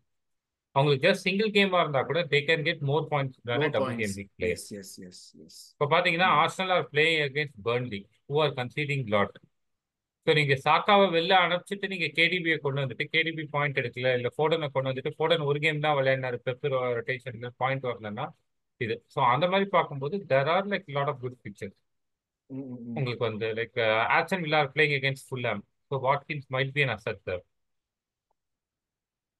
[0.76, 4.32] அவங்களுக்கு ஜஸ்ட் சிங்கிள் கேமா இருந்தா கூட they can get more points தானே double game week
[4.36, 4.94] player yes yes
[5.42, 9.36] yes இப்போ பார்த்தீங்கன்னா Arsenal are playing against Burnley who are conceding lot
[10.26, 14.90] so நீங்க சாக்காவை வெளில அனுப்பிச்சிட்டு நீங்க கேடிபியை கொண்டு வந்துட்டு கேடிபி பாயிண்ட் எடுக்கல இல்ல ஃபோடனை கொண்டு
[14.90, 18.26] வந்துட்டு ஃபோடன் ஒரு கேம் தான் விளையாடினாரு பெப்பர் ரொட்டேஷன்ல பாயிண்ட் வரலன்னா
[18.80, 18.94] இது.
[19.14, 21.78] ஸோ அந்த மாதிரி பார்க்கும்போது there are like lot of good fixtures
[22.50, 23.78] உங்களுக்கு வந்து like
[24.16, 27.42] action Villa playing against Fulham so Watkins might be an asset sir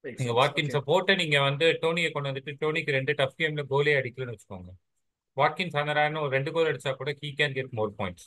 [0.04, 4.70] நீங்க வாட்கின்ஸை போட்டு நீங்க வந்து டோனியை கொண்டு வந்துட்டு டோனிக்கு ரெண்டு டஃப் கேம்ல கோலே அடிக்கலன்னு வச்சுக்கோங்க.
[5.36, 8.26] வாட்கின்ஸ் அந்த ஒரு ரெண்டு கோல் அடிச்சா கூட he can get more points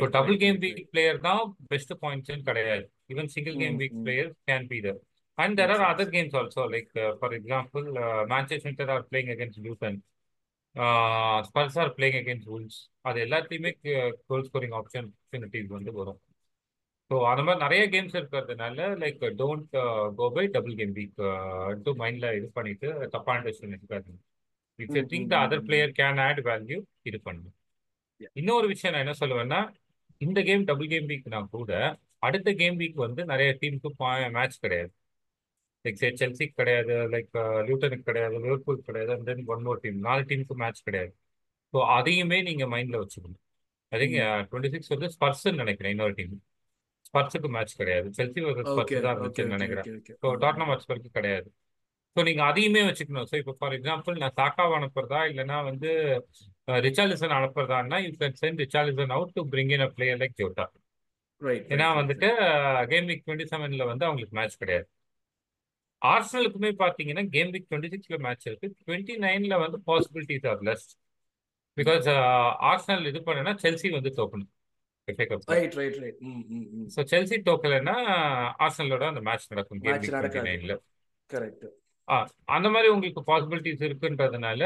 [0.00, 2.84] so double game week player தான் பெஸ்ட் பாயிண்ட்ஸ் கிடையாது.
[3.12, 5.00] Even single game week player can be there
[5.38, 7.84] and there are other games also like for example
[8.32, 9.98] Manchester are playing against Luton
[11.46, 13.70] Spurs are playing against Wolves அது எல்லாத்தையுமே
[14.28, 16.20] goal scoring opportunities வந்து வரும்.
[17.10, 19.76] So அந்த மாதிரி நிறைய games இருக்கிறதுனால like don't
[20.18, 21.20] go by double game week
[21.84, 24.10] to மைண்டில் இது பண்ணிட்டு தப்பான டெசிஷன் எடுக்காது
[24.78, 27.20] if you think the other player can add value இது
[28.20, 28.30] Yeah.
[28.36, 29.58] இன்னொரு விஷயம் நான் என்ன சொல்லுவேன்னா
[30.20, 31.72] இந்த கேம் டபுள் கேம் வீக்னா கூட
[32.18, 33.90] அடுத்த கேம் வீக் வந்து நிறைய டீமுக்கு
[34.32, 34.92] மேட்ச் கிடையாது.
[35.84, 37.30] லைக் செல்சிக்கு கிடையாது லைக்
[37.68, 41.12] லூட்டனுக்கு கிடையாது லிவர்பூல் கிடையாது and then one more team நாலு டீமுக்கு மேட்ச் கிடையாது.
[41.74, 43.42] ஸோ அதையுமே நீங்க மைண்ட்ல வச்சுக்கணும்.
[43.92, 44.16] ஐ திங்க்
[44.50, 46.34] டுவெண்ட்டி சிக்ஸ் வந்து ஸ்பர்ஸ்ன்னு நினைக்கிறேன் இன்னொரு டீம்
[47.08, 48.08] ஸ்பர்ஸுக்கு மேட்ச் கிடையாது.
[48.18, 49.86] செல்சி ஓகே ஸ்பர்ஸ் தான் இருந்துச்சுன்னு நினைக்கிறேன்.
[50.22, 50.38] ஸோ ம்.
[50.42, 51.48] டாட்னம் ம் ஹாட்ஸ்பர்க்கு கிடையாது.
[52.16, 53.28] ஸோ நீங்க அதையுமே வச்சுக்கணும்.
[53.30, 55.90] ஸோ இப்போ ஃபார் எக்ஸாம்பிள் நான் சாக்காவை அனுப்புறதா இல்லைன்னா வந்து
[56.86, 60.66] Richarlison அனுப்புறதான்னா you can send Richarlison out to bring in a player like Jota
[61.70, 62.28] ஏன்னா வந்துட்டு
[62.90, 64.88] கேம் வீக் டுவெண்ட்டி செவன்ல வந்து அவங்களுக்கு மேட்ச் கிடையாது.
[66.02, 68.68] ஆர்சனலுக்குமே பார்த்தீங்கன்னா கேம் வீக் டுவெண்ட்டி சிக்ஸ்ல மேட்ச் இருக்கு.
[68.82, 70.86] டுவெண்ட்டி நைன்ல வந்து possibilities are less
[71.76, 72.06] because
[72.68, 74.50] Arsenal இது பண்ணனா செல்சி வந்து தோக்கணும்
[75.52, 76.18] right right right
[76.94, 77.96] so Chelsea தோக்கலைன்னா
[78.64, 80.74] ஆர்சனலோட அந்த மேட்ச் நடக்கும் கேம் வீக் டுவெண்ட்டி நைன்ல
[81.30, 81.66] கரெக்ட்
[82.56, 84.62] அந்த மாதிரி உங்களுக்கு பாசிபிலிட்டிஸ் இருக்குன்றதுனால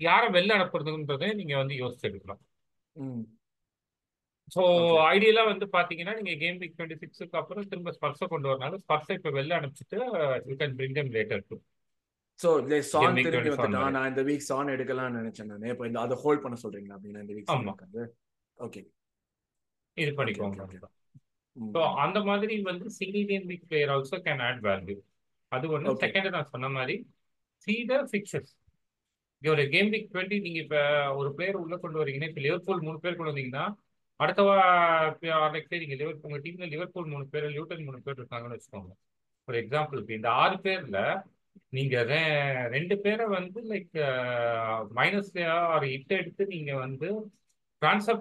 [0.00, 2.42] யாரை வெளில அனுப்புறதுன்றதை நீங்க வந்து யோசிச்சு எடுக்கலாம்.
[4.48, 8.78] ஸோ ஓகே ஐடியலா வந்து பாத்தீங்கன்னா நீங்க கேம் வீக் டுவெண்ட்டி சிக்ஸுக்கு அப்புறம் திரும்ப ஸ்பர்ஸை கொண்டு வரனால
[8.82, 9.98] ஸ்பர்ஸை இப்போ வெளில அனுப்பிச்சிட்டு
[10.48, 11.56] you can bring them later to
[12.38, 12.50] so
[12.90, 15.68] Son week திரும்பி வந்துட்டான் நான் இந்த வீக் சான் எடுக்கலாம்னு நினைச்சேன் நான்.
[15.72, 17.72] இப்போ இந்த அதை ஹோல்ட் பண்ண சொல்றீங்களா அப்படின்னா இந்த வீக் சான் ஆமா.
[17.74, 18.02] இருக்காது
[18.58, 18.82] ஓகே
[19.96, 20.66] இது பண்ணிக்கோங்க
[21.56, 24.96] ஸோ அந்த மாதிரி வந்து single game week player also can add value
[25.52, 26.94] அது ஒன்று செகண்ட் நான் சொன்ன மாதிரி
[27.66, 28.52] சி த ஃபிக்சர்ஸ்
[29.42, 30.78] ஒரு கேம் வீக் டுவெண்ட்டி நீங்க இப்ப
[31.18, 33.64] ஒரு பிளேயர் உள்ள கொண்டு வரீங்கன்னா இப்ப லிவர்பூல் மூணு பேர் கொண்டு வந்தீங்கன்னா
[34.20, 38.92] அடுத்த வாரத்தை நீங்க லிவர் உங்க டீம்ல லிவர்பூல் மூணு பேர் லியூட்டன் மூணு பேர் இருக்காங்கன்னு வச்சுக்கோங்க.
[39.48, 40.98] ஒரு எக்ஸாம்பிளுக்கு இந்த ஆறு பேர்ல
[41.68, 41.96] நீங்க
[42.68, 43.96] ரெண்டு பேரை வந்து லைக்
[44.94, 47.08] மைனஸ்லயா ஒரு இட்டு எடுத்து நீங்க வந்து
[47.82, 48.20] ட்ரான்ஸ்ஃபர்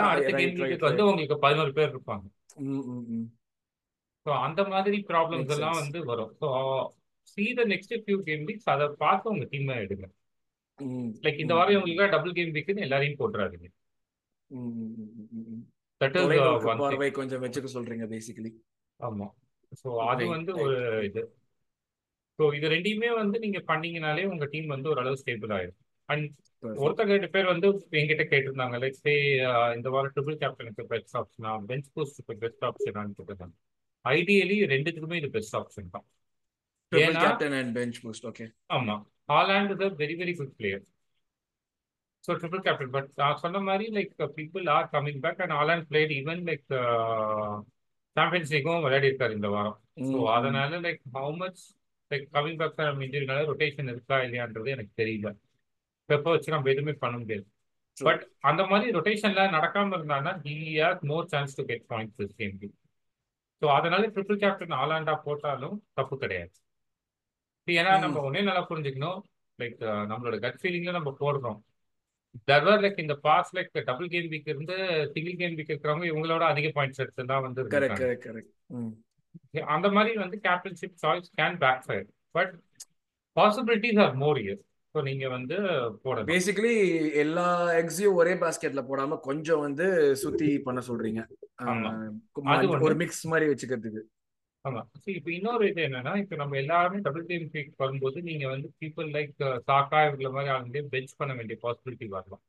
[0.00, 0.56] Ah, அடுத்த கேம்
[0.88, 1.02] வந்து.
[1.08, 2.26] உங்களுக்கு பதினோரு பேர் இருப்பாங்க.
[4.26, 5.78] ஸோ அந்த மாதிரி ப்ராப்ளம்ஸ் எல்லாம்.
[5.82, 6.32] வந்து வரும்.
[6.40, 6.48] So
[7.28, 10.06] see the next few game weeks அதை பார்த்து உங்க டீமை எடுங்க.
[11.24, 13.68] லைக் இந்த வாரம் உங்களுக்கு டபுள் கேம் வீக்குன்னு எல்லாரையும் போட்டுறாதீங்க.
[16.80, 18.50] பார்வை கொஞ்சம் வச்சுக்க சொல்றீங்க பேசிக்கலி
[19.00, 19.26] ஆமா.
[19.80, 20.76] ஸோ அது வந்து ஒரு
[21.08, 21.22] இது.
[22.38, 25.78] ஸோ இது ரெண்டையுமே வந்து நீங்க பண்ணீங்கனாலே உங்க டீம் வந்து ஓரளவு ஸ்டேபிள் ஆயிடும்
[26.08, 26.26] அண்ட்
[26.82, 27.66] ஒருத்தர் ரெண்டு பேர் வந்து
[27.98, 29.12] என்கிட்ட கேட்டிருந்தாங்க லைக் சே
[29.76, 33.54] இந்த வாரம் ட்ரிபிள் கேப்டனுக்கு பெஸ்ட் ஆப்ஷனா பெஞ்ச் போஸ்ட்டுக்கு பெஸ்ட் ஆப்ஷனான்னு கேட்டிருந்தாங்க.
[34.04, 36.06] ஐடியலி ரெண்டுத்துக்குமே இது பெஸ்ட் ஆப்ஷன் தான்.
[36.92, 37.22] ஏன்னா
[38.70, 38.96] ஆமா.
[39.28, 40.84] Haaland is a very very good player
[42.24, 46.14] so triple captain but நான் சொன்ன மாதிரி like people are coming back and Haaland played
[46.20, 46.66] even like
[48.16, 49.76] Champions லீக்கும் விளையாடி இருக்காரு இந்த வாரம்.
[50.08, 51.62] ஸோ அதனால like how much
[52.10, 55.30] like coming back இன்ஜுரினால rotation இருக்கா இல்லையான்றது எனக்கு தெரியல.
[56.08, 57.46] பெப்பை வச்சு நம்ம எதுவுமே பண்ண முடியாது.
[57.96, 62.58] பட் அந்த மாதிரி ரொட்டேஷன்ல நடக்காம இருந்தாங்கன்னா he has more chance to get points this game
[63.62, 66.52] so அதனால ட்ரிபிள் கேப்டன் ஆலாண்டா போட்டாலும் தப்பு கிடையாது.
[67.68, 69.18] ஏன்னா நம்ம ஒன்னே நல்லா புரிஞ்சுக்கணும்.
[69.58, 71.58] லைக் நம்மளோட கட் ஃபீலிங்ல நம்ம போடுறோம்.
[72.50, 74.76] தர்வர் லைக் இந்த pass like double game week இருந்து
[75.14, 77.62] சிங்கிள் கேம் வீக் இருக்கிறவங்க இவங்களோட அதிக பாயிண்ட்ஸ் எடுத்து தான் வந்து
[79.74, 82.06] அந்த மாதிரி வந்து captaincy choice can backfire.
[82.32, 82.52] But
[83.36, 84.60] possibilities are more here
[84.94, 85.56] so நீங்க வந்து
[86.02, 86.74] போடலாம் பேசிக்கலி
[87.14, 87.46] எல்லா
[87.80, 89.86] எக்ஸையும் ஒரே பாஸ்கெட்ல போடாம கொஞ்சம் வந்து
[90.22, 91.22] சுத்தி பண்ண சொல்றீங்க.
[92.86, 94.02] ஒரு மிக்ஸ் மாதிரி வச்சுக்கிறதுக்கு.
[94.68, 94.82] ஆமா.
[94.96, 99.08] சரி இப்போ இன்னொரு இது என்னன்னா இப்போ நம்ம எல்லாருமே டபுள் கேம் வீக் வரும்போது நீங்க வந்து பீப்புள்
[99.16, 99.34] லைக்
[99.68, 102.42] சாக்கா இவங்கள மாதிரி ஆளுங்க பெஞ்ச் பண்ண வேண்டிய பாசிபிலிட்டி வரலாம்.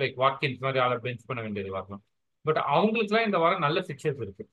[0.00, 2.02] லைக் வாட்கின்ஸ் மாதிரி ஆளை பெஞ்ச் பண்ண வேண்டியது வரலாம்.
[2.44, 4.44] பட் அவங்களுக்குலாம் இந்த வாரம் நல்ல ஃபிக்சர்ஸ் இருக்கு.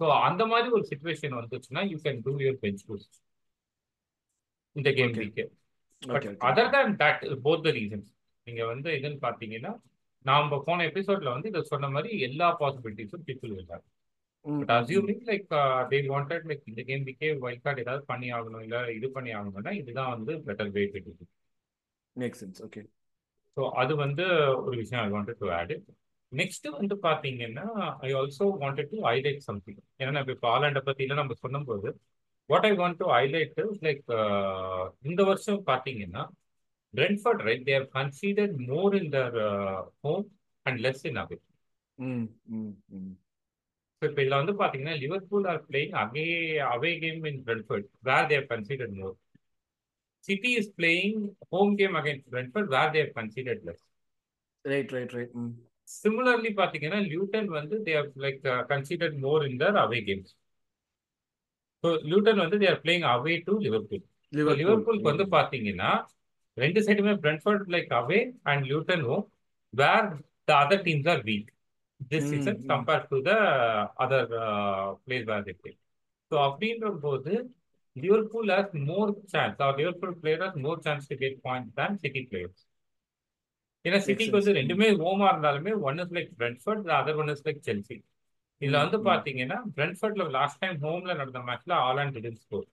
[0.00, 3.16] ஸோ அந்த மாதிரி ஒரு சுச்சுவேஷன் வந்துச்சுன்னா you can do your bench boost
[4.76, 5.44] இந்த game week
[6.02, 8.10] but other than that both the reasons
[8.46, 9.72] நீங்க வந்து இதுன்னு பார்த்தீங்கன்னா
[10.26, 13.86] நாம போன எபிசோட்ல வந்து இதை சொன்ன மாதிரி எல்லா பாசிபிலிட்டிஸும் பீப்புள் இருக்காங்க
[14.44, 15.46] but assuming like
[15.90, 19.74] they wanted like இந்த கேம் வீக்கே வைல்ட் கார்டு ஏதாவது பண்ணி ஆகணும் இல்லை இது பண்ணி ஆகணும்னா
[19.80, 21.12] இதுதான் வந்து better way to
[22.16, 22.82] make sense okay
[23.56, 24.24] so அது வந்து
[24.58, 25.74] ஒரு விஷயம் I wanted to add
[26.32, 27.66] next வந்து பார்த்தீங்கன்னா
[28.00, 31.90] I also wanted to highlight something ஏன்னா இப்போ இப்போ ஆலாண்டை பற்றிலாம் நம்ம சொன்னபோது
[32.50, 34.04] what I want to highlight like
[35.02, 36.24] இந்த வருஷம் பார்த்தீங்கன்னா
[36.94, 39.38] Brentford right they're considered more in the
[40.02, 40.26] home
[40.66, 41.38] and less in away
[44.02, 46.26] so இப்போ இதில் வந்து பார்த்தீங்கன்னா Liverpool are playing away
[46.68, 49.14] away game in Brentford where they're considered more
[50.24, 51.18] City is playing
[51.52, 53.82] home game against Brentford where they're considered less
[54.64, 55.32] right right right
[55.94, 60.32] similarly பார்த்தீங்கன்னா Luton வந்து they're like considered more in the away games
[61.84, 64.04] so Luton வந்து they're playing away to Liverpool
[64.58, 65.90] லிவர்பூலுக்கு வந்து பார்த்தீங்கன்னா
[66.56, 69.24] ரெண்டு சைடுமே Brentford like away and Luton home
[69.74, 70.08] where
[70.48, 71.48] the other teams are weak
[72.00, 73.32] season hmm compared to the
[74.04, 74.28] other
[75.04, 75.72] place where they play
[76.30, 77.32] so அப்படின்ற போது
[77.96, 82.22] Liverpool has more chance or Liverpool player has more chance to get point than City
[82.30, 82.62] players
[83.84, 87.96] ஏன்னா சிட்டிக்கு வந்து ரெண்டுமே ஹோமா இருந்தாலுமே one is like Brentford other one is like Chelsea
[88.60, 92.66] இதுல வந்து பாத்தீங்கன்னா பிரென்ஃபர்ட்ல லாஸ்ட் டைம் ஹோம்ல நடந்த மேட்ச்ல Haaland didn't score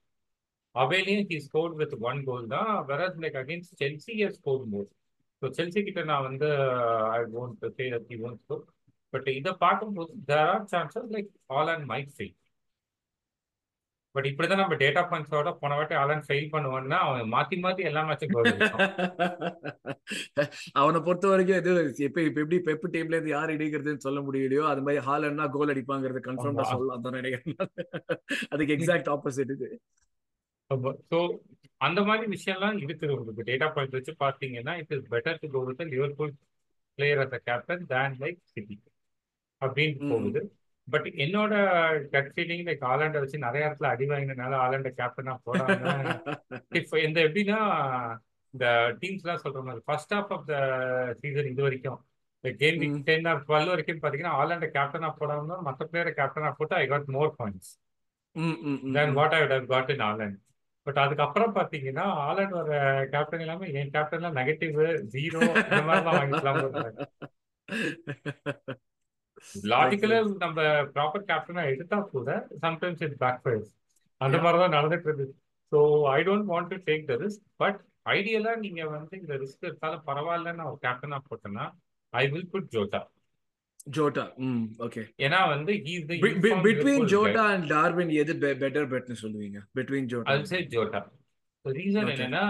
[0.74, 4.88] அவேலையும் he score with one goal தான் versus like against Chelsea score more
[5.42, 6.48] so Chelsea கிட்ட நான் வந்து
[7.12, 8.64] I won't say that he won't score
[9.16, 12.34] but இதை பார்க்கும்போது there are chances like Haaland might fail
[14.14, 18.36] but இப்படிதான் நம்ம data பாயிண்ட்ஸோட போன வாட்டி ஆலாண்ட் ஃபெயில் பண்ணுவான்னா அவன் மாத்தி மாத்தி எல்லா மேட்சும்
[20.80, 21.72] அவனை பொறுத்த வரைக்கும் எது
[22.06, 26.20] எப்ப இப்ப எப்படி பெப்பு டீம்ல இருந்து யார் இடிக்கிறதுன்னு சொல்ல முடியலையோ அது மாதிரி ஹாலன்னா கோல் அடிப்பாங்கிறது
[26.26, 26.72] கன்ஃபார்ம்டா ஆமா.
[26.72, 27.16] சொல்லலாம் தான்.
[27.18, 27.56] நினைக்கிறேன்
[28.52, 29.68] அதுக்கு எக்ஸாக்ட் ஆப்போசிட் இது.
[31.10, 31.18] ஸோ
[31.80, 35.82] அந்த மாதிரி விஷயம்லாம் இருக்குது உங்களுக்கு டேட்டா பாயிண்ட் வச்சு பார்த்தீங்கன்னா it is better to go with
[35.94, 36.32] Liverpool
[36.98, 38.76] player as a captain than like City
[39.62, 40.40] அப்படின்னு போகுது.
[40.88, 41.52] பட் என்னோட
[42.12, 45.70] கட் ஃபீலிங் லைக் ஆலாண்டை வச்சு நிறைய இடத்துல அடி வாங்கினதுனால ஆலாண்டை கேப்டனா போடாம
[46.80, 47.58] இப்போ இந்த எப்படின்னா
[48.54, 48.66] இந்த
[49.00, 50.54] டீம்ஸ்லாம் சொல்ற மாதிரி first half of the
[51.20, 51.98] season இது வரைக்கும்
[52.38, 56.76] இந்த game week ten or twelve வரைக்கும் பார்த்தீங்கன்னா ஆலாண்டை கேப்டனா போடாம மற்ற பிளேயரை கேப்டனா போட்டு
[56.76, 57.72] I got more points
[58.96, 60.38] than what I have got in Haaland.
[60.86, 62.70] But அதுக்கப்புறம் பார்த்தீங்கன்னா ஆலண்ட் வர
[63.14, 64.76] கேப்டன் இல்லாம என் கேப்டன்லாம் நெகட்டிவ்
[65.14, 66.62] ஜீரோ இந்த மாதிரிலாம் வாங்கிக்கலாம்
[69.70, 70.60] லாஜிக்கலா நம்ம
[70.94, 72.28] ப்ராப்பர் கேப்டனா எடுத்தா கூட
[72.62, 73.70] சம்டைம்ஸ் இட் பேக் ஃபயர்ஸ்
[74.20, 75.26] அந்த மாதிரி தான் நடந்துட்டு இருக்கு.
[75.72, 75.78] So
[76.12, 77.78] I don't want to take the risk but
[78.14, 81.66] ஐடியலா நீங்க வந்து இந்த ரிஸ்க் எடுத்தாலும் பரவாயில்லன்னு நான் ஒரு கேப்டனா போட்டேன்னா
[82.12, 83.00] I will put Jota
[83.88, 85.72] Jota hmm okay ஏன்னா வந்து
[86.06, 89.58] the uniform between Jota and Darwin எது பெட்டர் பெட்னு சொல்லுவீங்க?
[89.78, 91.00] Between Jota say Jota.
[91.64, 92.44] The reason okay என்னன்னா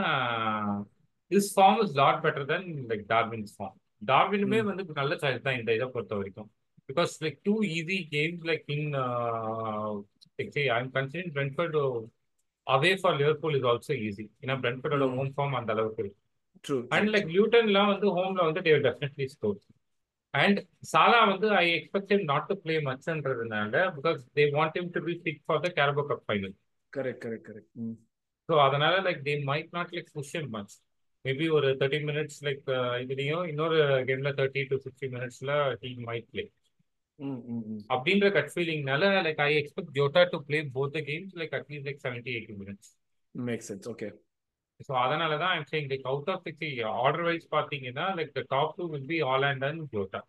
[1.30, 3.74] his form is lot better than like Darwin's form.
[4.02, 6.48] டார்வினுமே வந்து நல்ல சாய்ஸ் தான் இந்த இதை பொறுத்த வரைக்கும்
[6.88, 8.88] because like two easy games like in
[10.76, 11.78] I'm considering Brentford
[12.66, 16.20] away for Liverpool is also easy ஏன்னா பிரென்ஃபர்டோட ஹோம் ஃபார்ம் அந்த அளவுக்கு இருக்கு.
[16.64, 19.58] ட்ரூ அண்ட் லைக் நியூட்டன்லாம் வந்து ஹோம்ல வந்து they definitely score
[20.34, 20.58] and
[20.90, 25.14] Salah வந்து I expect him not to play மச்ன்றதுனால because they want him to be
[25.20, 26.54] fit for the Carabao Cup final
[26.92, 27.70] correct correct correct
[28.48, 30.74] so அதனால like they might not like push him much
[31.24, 32.66] maybe ஒரு thirty minutes like
[33.02, 36.44] இதுலேயும் இன்னொரு கேம்ல thirty to sixty மினிட்ஸ்ல they might play
[37.90, 42.32] அப்படின்ற gut ஃபீலிங்னால like I expect Jota to play both games like at least like seventy
[42.34, 42.90] eighty minutes
[43.34, 44.08] make sense okay
[44.80, 46.64] so அதனால தான் I'm saying like out of six
[47.02, 50.20] order wise பார்த்தீங்கன்னா like the top two will be all and and Jota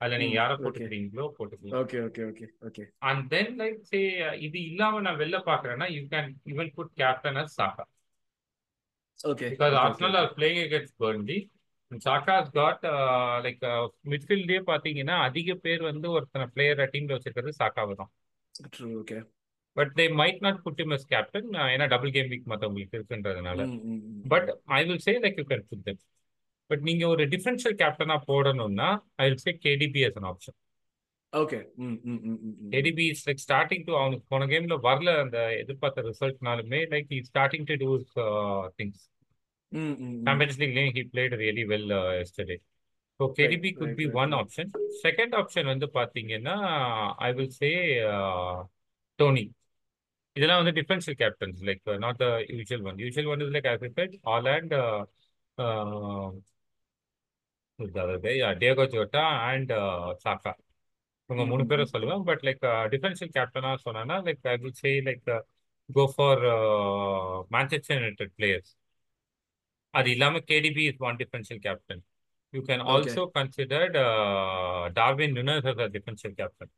[0.00, 1.76] அதில் நீங்கள் ம் யாரை போட்டுக்கிறீங்களோ போட்டுக்கலாம்.
[1.80, 4.00] Okay okay okay okay and then like say
[4.46, 7.84] இது இல்லாம நான் வெளில பாக்குறேன்னா you can even put captain as Saka
[9.20, 11.38] okay because Arsenal are playing against Burnley
[11.90, 12.84] Saka's got
[13.44, 13.62] like
[14.12, 18.10] மிட்ஃபீல்டே பாத்தீங்கன்னா அதிக பேர் வந்து ஒருத்தனை பிளேயர் டீம்ல வச்சிருக்கிறது சாக்காவை தான்.
[19.00, 19.18] Okay
[19.76, 23.60] but they might not put him as captain ஏன்னா டபுள் கேம் வீக் மற்றவங்களுக்கு இருக்குன்றதுனால.
[24.34, 26.00] But I will say like you can put them
[26.70, 30.56] but நீங்க ஒரு டிஃபரன்ஷியல் கேப்டனா போடணும்னா I will say KDB as an option
[31.32, 31.58] okay
[32.72, 37.66] KDB is like starting to அவனுக்கு போன கேம்ல வரல அந்த எதிர்பார்த்த ரிசல்ட்னாலுமே like he starting
[37.70, 37.90] to do
[38.78, 39.04] things
[39.72, 42.56] hmm hmm Champions லீக்லயும் he played really well yesterday
[43.20, 44.70] so KDB could be one option
[45.04, 46.56] second option வந்து பார்த்தீங்கன்னா
[47.20, 47.70] I will say
[49.18, 49.44] Toney
[50.36, 53.68] இதெல்லாம் வந்து differential captains like not the usual one usual one is like
[54.34, 54.74] Salah and
[58.58, 59.72] Diogo Jota and
[60.24, 60.52] Saka
[61.30, 62.22] இவங்க ம் மூணு ம் பேரை ம் சொல்லுவேன்.
[62.22, 65.24] பட் லைக் டிஃபென்சிவ் கேப்டனா சொன்னா like I will say like
[65.88, 66.42] go for
[67.50, 68.72] Manchester United players
[69.96, 72.02] அது இல்லாம KDB is one defensive captain
[72.54, 73.96] you can also considered
[74.96, 76.72] Darwin Nunez as a defensive captain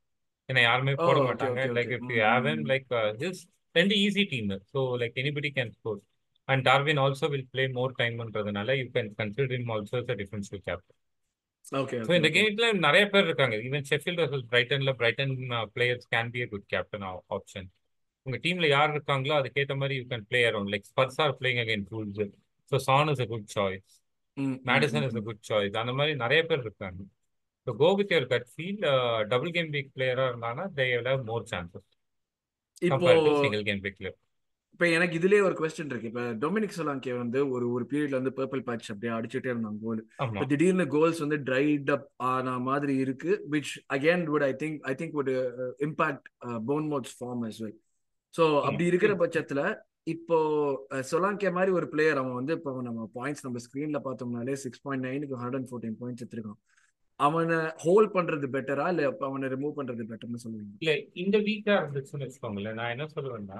[0.48, 1.62] ஏன்னா யாருமே ஓ போட மாட்டாங்க.
[1.76, 2.86] Like if you have him like
[3.20, 3.40] this
[3.74, 5.98] ரெண்டு easy team so like anybody can score
[6.48, 10.62] and Darwin also will play more டைம்ன்றதுனால you can consider him also as a defensive
[10.62, 10.96] captain
[11.78, 13.56] okay so இந்த கேம்ல நிறைய பேர் இருக்காங்க.
[13.64, 15.34] Even Sheffield versus பிரைட்டன்ல Brighton
[15.74, 17.04] players can be a good captain
[17.36, 17.68] option
[18.26, 21.84] உங்க டீம்ல யார் இருக்காங்களோ அதுக்கேற்ற மாதிரி you can play around like Spurs are playing again
[21.92, 22.22] rules
[22.72, 23.94] so Son is a good choice
[24.66, 27.00] Maddison is a good choice அந்த மாதிரி நிறைய பேர் இருக்காங்க.
[27.66, 28.80] So go with your gut feel
[29.32, 31.88] double game week பிளேயராக இருந்தாங்கன்னா தே ஹேவ் மோர் சான்சஸ்
[32.88, 34.18] இப்போ single game week player
[34.74, 36.08] இப்போ எனக்கு இதுலயே ஒரு கொஸ்டின் இருக்கு.
[36.10, 40.44] இப்போ டொமினிக் சொலாங்கே வந்து ஒரு ஒரு பீரியட்ல வந்து பர்பிள் பேட்ச் அப்படியே அடிச்சுட்டே இருந்தாங்க கோல் இப்போ
[40.52, 45.16] திடீர்னு கோல்ஸ் வந்து ட்ரைட் அப் ஆன மாதிரி இருக்கு which again would I think I think
[45.18, 45.32] would
[45.86, 46.28] impact
[46.92, 47.74] Bournemouth's form as well.
[48.34, 49.60] So அப்படி இருக்கிற பட்சத்துல
[50.06, 50.36] இப்போ
[51.10, 55.40] சொலாங்கே மாதிரி ஒரு பிளேயர் அவன் வந்து இப்போ நம்ம பாயிண்ட்ஸ் நம்ம ஸ்க்ரீன்ல பார்த்தோம்னாலே சிக்ஸ் பாயிண்ட் நைனுக்கு
[55.40, 56.60] ஹண்ட்ரட் அண்ட் ஃபோர்டீன் பாயிண்ட்ஸ் எடுத்திருக்கான்.
[57.20, 62.78] அவனை ஹோல்ட் பண்றது பெட்டரா இல்ல அவனை ரிமூவ் பண்றது பெட்டர்னு சொல்லுவீங்க இல்ல இந்த வீக்கா இருந்துச்சுன்னு வச்சுக்கோங்களேன்.
[62.80, 63.58] நான் என்ன சொல்லுவேன்னா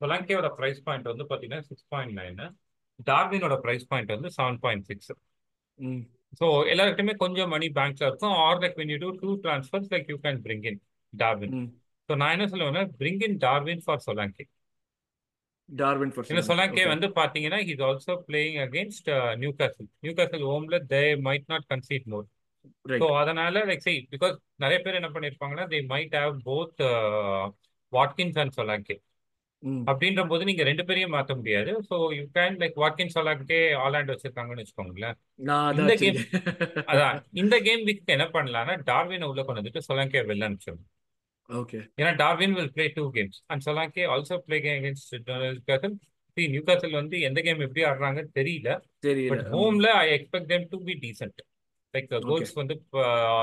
[0.00, 2.42] சொலாங்கேயோட பிரைஸ் பாயிண்ட் வந்து பாத்தீங்கன்னா சிக்ஸ் பாயிண்ட் நைன்
[3.06, 5.10] டார்வினோட பிரைஸ் பாயிண்ட் வந்து செவன் பாயிண்ட் சிக்ஸ்
[6.40, 8.36] ஸோ எல்லாருக்குமே கொஞ்சம் மணி பேங்க்ல இருக்கும்.
[8.44, 10.80] Or like when you do two transfers like you can bring in
[11.12, 11.54] Darwin
[12.08, 14.44] so நான் என்ன சொல்லுவேன்னா bring in Darwin for Solanke
[15.68, 19.10] Darwin ஏன்னா சொலாங்கே வந்து பாத்தீங்கன்னா he's also playing against
[19.60, 22.26] Newcastle Newcastle ஹோம்ல they might not concede more
[22.84, 26.82] so right அதனால like சரி because நிறைய பேர் என்ன பண்ணிருப்பாங்கன்னா they might have both
[27.92, 28.96] Watkins and Solanke
[29.90, 31.70] அப்படின்ற போது நீங்க ரெண்டு பேரையும் மாத்த முடியாது.
[31.88, 35.16] So you can like Watkins Solanke Haaland வச்சிருக்காங்கன்னு வச்சுக்கோங்களேன்.
[35.78, 36.18] இந்த கேம்
[36.92, 40.50] அதான் இந்த கேம் வீக் என்ன பண்ணலாம்னா டார்வினை உள்ள கொண்டு வந்துட்டு சொலாங்கே வெளில
[41.48, 45.96] அனுப்பிச்சிடும் ஓகே ஏன்னா Darwin will play two games and Solanke also play against Newcastle
[46.36, 48.72] C Newcastle வந்து எந்த கேம் எப்படி ஆடுறாங்கன்னு தெரியல.
[49.02, 49.30] தெரியல.
[49.32, 51.40] பட் ஹோம்ல I expect them to be decent
[51.94, 52.74] like goals வந்து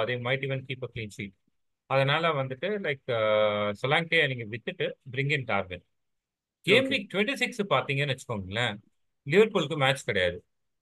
[0.07, 1.35] they might even keep a clean sheet
[1.89, 3.03] அதனால வந்துட்டு லைக்
[3.81, 5.83] சொலாங்கே நீங்க வித்துட்டு bring in Darwin
[6.65, 8.75] game week twenty six பார்த்தீங்கன்னு வச்சுக்கோங்களேன்.
[9.27, 10.37] லிவர்பூலுக்கு மேட்ச் கிடையாது.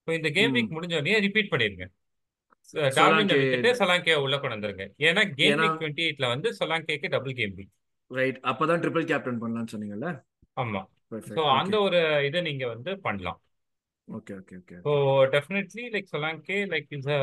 [0.07, 1.85] ஸோ இந்த கேம் வீக் முடிஞ்ச உடனே ரிப்பீட் பண்ணிருங்க
[3.79, 7.71] சொலாங்கே உள்ள கொண்டு வந்துருங்க ஏன்னா கேம் டுவெண்ட்டி எயிட்ல வந்து சொலாங்கேக்கு டபுள் கேம் வீக்.
[8.11, 8.39] ரைட்.
[8.43, 10.09] அப்பதான் ட்ரிபிள் கேப்டன் பண்ணலாம்னு சொன்னீங்கல்ல?
[10.57, 10.81] ஆமா.
[11.11, 13.39] பெர்ஃபெக்ட் அந்த ஒரு இதை நீங்க வந்து பண்ணலாம்.
[14.07, 17.19] Okay okay okay okay definitely like Solanke like is a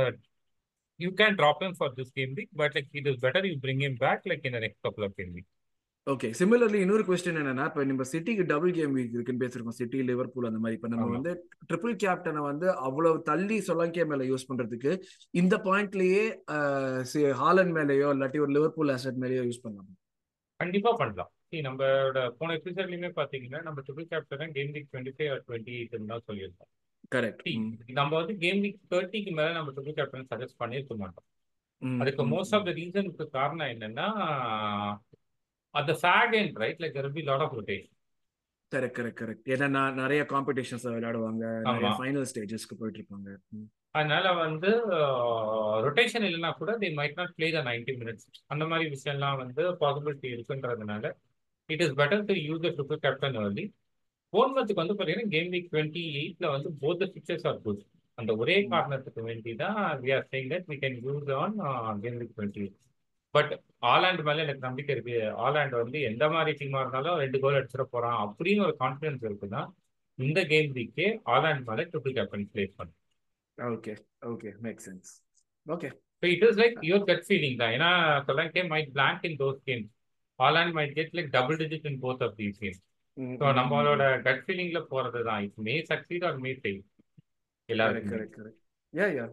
[1.00, 3.82] you can drop him for this game week but like it is better you bring
[3.86, 5.48] him back like in next couple of game week
[6.12, 9.76] okay similarly இன்னொரு question என்னன்னா இப்போ நம்ம சிட்டிக்கு double game week இருக்குன்னு பேசிருக்கோம்.
[9.80, 10.76] City Liverpool அந்த மாதிரி.
[10.78, 11.32] இப்போ நம்ம வந்து
[11.70, 14.92] ட்ரிபிள் கேப்டனை வந்து அவ்வளவு தள்ளி சொலாங்கே மேல யூஸ் பண்றதுக்கு
[15.40, 16.22] இந்த பாயிண்ட்லயே
[17.42, 19.90] ஹாலண்ட் மேலேயோ இல்லாட்டி ஒரு லிவர்பூல் அசட் மேலேயோ யூஸ் பண்ணலாம்.
[20.60, 21.30] கண்டிப்பா பண்ணலாம்.
[21.66, 26.70] நம்மளோட போன எபிசோட்லயுமே பாத்தீங்கன்னா நம்ம ட்ரிபிள் கேப்டனை game week twenty five twenty eight தான் சொல்லியிருந்தோம்.
[27.14, 27.48] கரெக்ட்
[28.00, 31.26] நம்ம வந்து கேம் வீக் தேர்ட்டிக்கு மேல நம்ம ட்ரிபிள் கேப்டன் சஜஸ்ட் பண்ணிருக்க மாட்டோம்.
[32.02, 34.08] அதுக்கு மோஸ்ட் ஆஃப் த ரீசனுக்கு காரணம் என்னன்னா
[35.74, 37.96] அந்த fake and right like there be lot of rotation
[38.72, 41.44] correct correct correct ஏன்னா நிறைய காம்படிஷன்ஸ் விளையாடுவாங்க.
[41.68, 43.30] நிறைய ஃபைனல் ஸ்டேஜஸ்க்கு போயிட்டு இருப்பாங்க.
[43.94, 44.70] அதனால வந்து
[45.86, 50.28] ரொட்டேஷன் இல்லைன்னா கூட they might not play the ninety minutes அந்த மாதிரி விஷயம்லாம் வந்து பாசிபிலிட்டி
[50.34, 51.04] இருக்குன்றதுனால
[51.68, 53.64] it is better to use the triple captain early
[54.32, 57.82] போன்மத்துக்கு வந்து பார்த்தீங்கன்னா கேம் வீக் டுவெண்ட்டி எயிட்ல வந்து both the fixtures are good
[58.18, 61.56] அந்த ஒரே காரணத்துக்கு வேண்டி தான் we are saying that we can use on
[62.04, 62.66] game week twenty
[63.34, 63.52] but
[63.92, 65.16] Haaland மேலே எனக்கு நம்பிக்கை இருக்கு.
[65.44, 69.62] ஆலாண்ட் வந்து எந்த மாதிரி டீமா இருந்தாலும் ரெண்டு கோல் அடிச்சிட போறான் அப்படின்னு ஒரு கான்ஃபிடன்ஸ் இருக்குன்னா
[70.18, 72.94] இந்த கேம் வீக்கே ஆலாண்ட் மேலே ட்ரிபிள் கேப்டன் பிளேஸ் பண்ணு.
[73.58, 73.94] Okay
[74.32, 75.10] okay make sense
[75.66, 75.90] okay
[76.22, 77.70] So it is like your gut feeling தான்.
[77.76, 77.90] ஏன்னா
[78.26, 79.86] Solanke might blank in those games.
[80.38, 82.80] Haaland might get like double digit in both of these games.
[83.40, 86.82] So நம்மளோட gut ஃபீலிங்ல போறது தான் it may succeed or may fail
[87.68, 88.12] எல்லாருக்கும்.
[88.12, 88.60] Correct correct
[88.94, 89.24] yeah yeah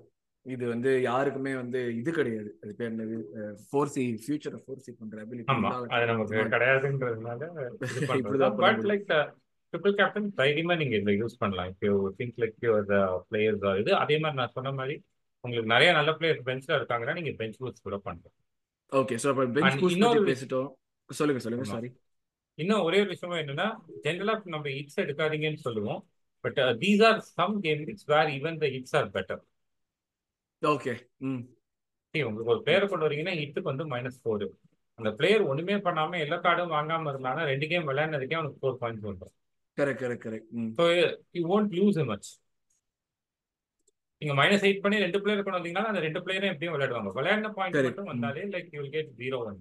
[0.53, 2.49] இது வந்து யாருக்குமே வந்து இது கிடையாது.
[2.61, 3.17] அது பேர் என்னது?
[3.67, 5.25] ஃபோர் சி ஃபியூச்சரை ஃபோர் சி பண்ற
[8.91, 9.11] லைக்
[9.73, 11.69] ட்ரிபிள் கேப்டன் தைரியமா நீங்க இதை யூஸ் பண்ணலாம்.
[11.73, 11.87] இப்போ
[12.19, 12.91] திங்க் லைக் யுவர்
[13.29, 14.95] பிளேயர்ஸ் இது அதே மாதிரி நான் சொன்ன மாதிரி
[15.43, 18.35] உங்களுக்கு நிறைய நல்ல பிளேயர்ஸ் பெஞ்ச்ல இருக்காங்கன்னா நீங்க பெஞ்ச் பூஸ்ட் கூட பண்ணலாம்.
[18.91, 20.69] ஓகே சோ அப்ப பெஞ்ச் பூஸ்ட் பத்தி பேசிட்டோம்.
[21.09, 21.89] சொல்லுங்க சொல்லுங்க சாரி
[22.57, 23.67] இன்னும் ஒரே ஒரு விஷயம் என்னன்னா
[24.05, 26.01] ஜென்ரலா நம்ம ஹிட்ஸ் எடுக்காதீங்கன்னு சொல்லுவோம்.
[26.45, 29.41] But these are some game hits where even the hits are better
[30.61, 30.93] okay
[31.25, 31.41] ம்.
[32.13, 34.45] உங்களுக்கு ஒரு பிளேயர் கொண்டு வரீங்கன்னா ஹிட்டுக்கு வந்து மைனஸ் ஃபோர்
[34.99, 39.35] அந்த பிளேயர் ஒண்ணுமே பண்ணாம எல்லா கார்டும் வாங்காம இருந்தானா ரெண்டு கேம் விளையாடுறதுக்கே அவனுக்கு ஃபோர் பாயிண்ட்ஸ் வந்துடும்
[39.77, 40.85] correct correct correct so
[41.35, 42.29] you won't lose much
[44.21, 47.11] நீங்க மைனஸ் எயிட் பண்ணி ரெண்டு பிளேயர் கொண்டு வந்தீங்கன்னா அந்த ரெண்டு பிளேயரும் எப்படியும் விளையாடுவாங்க.
[47.17, 49.59] விளையாடின பாயிண்ட் மட்டும் வந்தாலே like you get zero one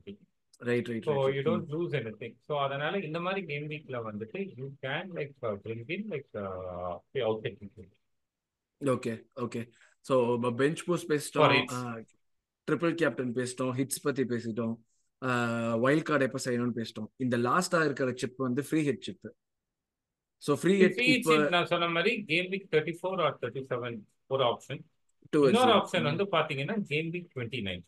[0.60, 4.68] right right so you don't lose anything so அதனால இந்த மாதிரி கேம் வீக்ல வந்துட்டு you
[4.84, 6.30] can like bring in like
[7.22, 7.44] out
[8.80, 9.60] okay okay
[10.06, 10.14] so
[10.60, 11.54] bench boost பேசிட்டோம்
[12.68, 14.74] ட்ரிபிள் கேப்டன் பேசிட்டோம் ஹிட்ஸ் பத்தி பேசிட்டோம்.
[15.84, 17.08] வைல்ட் கார்டு எப்போ செய்யணும்னு பேசிட்டோம்.
[17.24, 19.28] இந்த லாஸ்டா இருக்கிற சிப் வந்து free hit chip
[20.42, 23.98] so free hit இப்போ நான் சொன்ன மாதிரி game week thirty four or thirty seven
[24.34, 24.80] ஒரு ஆப்ஷன்
[25.50, 27.84] இன்னொரு ஆப்ஷன் வந்து பாத்தீங்கன்னா game week twenty nine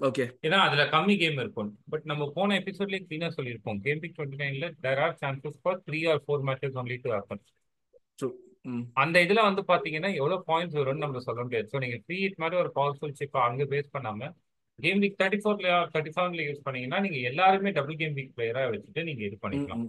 [0.00, 1.70] okay ஏன்னா அதுல கம்மி கேம் இருக்கும்.
[1.92, 3.78] பட் நம்ம போன எபிசோட்லயே கிளீனா சொல்லியிருப்போம்.
[3.84, 7.42] கேம் வீக் டுவெண்ட்டி நைன்ல there are chances for three or four matches only to happen
[9.02, 11.66] அந்த இதுல வந்து பாத்தீங்கன்னா எவ்வளவு பாயிண்ட்ஸ் வரும்னு நம்ம சொல்ல முடியாது.
[11.72, 14.30] ஸோ நீங்க ஃப்ரீ ஹிட் மாதிரி ஒரு பவர்ஃபுல் சிப் அங்க பேஸ் பண்ணாம
[14.78, 19.04] கேம் வீக் தேர்ட்டி ஃபோர்ல தேர்ட்டி செவன்ல யூஸ் பண்ணீங்கன்னா நீங்க எல்லாருமே டபுள் கேம் வீக் பிளேயரா வச்சுட்டு
[19.08, 19.84] நீங்க இது பண்ணிக்கலாம்.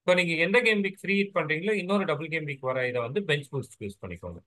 [0.00, 3.20] இப்போ நீங்க எந்த கேம் வீக் ஃப்ரீ ஹிட் பண்றீங்களோ இன்னொரு டபுள் கேம் வீக் வர இதை வந்து
[3.30, 4.40] பெஞ்ச் பூஸ்ட் யூஸ் பண்ணிக்கோங்க.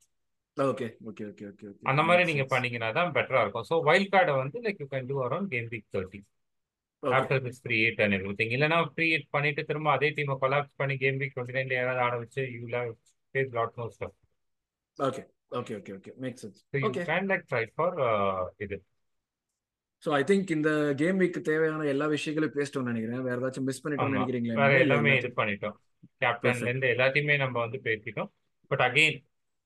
[0.57, 3.67] ஓகே ஓகே ஓகே ஓகே அந்த மாதிரி நீங்க பண்ணீங்கன்னா தான் பெட்டரா இருக்கும்.
[3.69, 6.21] ஸோ வைல்ட் கார்டை வந்து like you can do around game week thirty
[7.03, 10.95] after this free hit and everything இல்லைனா ஃப்ரீ ஹிட் பண்ணிட்டு திரும்ப அதே டீமை கொலாப்ஸ் பண்ணி
[11.03, 12.63] கேம் வீக் டுவெண்ட்டி நைன்ல யாராவது ஆட வச்சு you
[13.35, 14.15] leave face lot more stuff
[14.99, 15.23] okay
[15.59, 17.97] okay okay okay make sense so you can like try for
[18.65, 18.77] இது
[20.03, 23.23] ஸோ ஐ திங்க் இந்த கேம் வீக் தேவையான எல்லா விஷயங்களும் பேசிட்டோம்னு நினைக்கிறேன்.
[23.27, 25.77] வேற ஏதாச்சும் மிஸ் பண்ணிட்டோம்னு நினைக்கிறீங்களா வேற எல்லாமே இது பண்ணிட்டோம்.
[26.23, 28.29] கேப்டன்ல இருந்து எல்லாத்தையுமே நம்ம வந்து பேசிட்டோம்.
[28.71, 29.17] பட் அகெயின்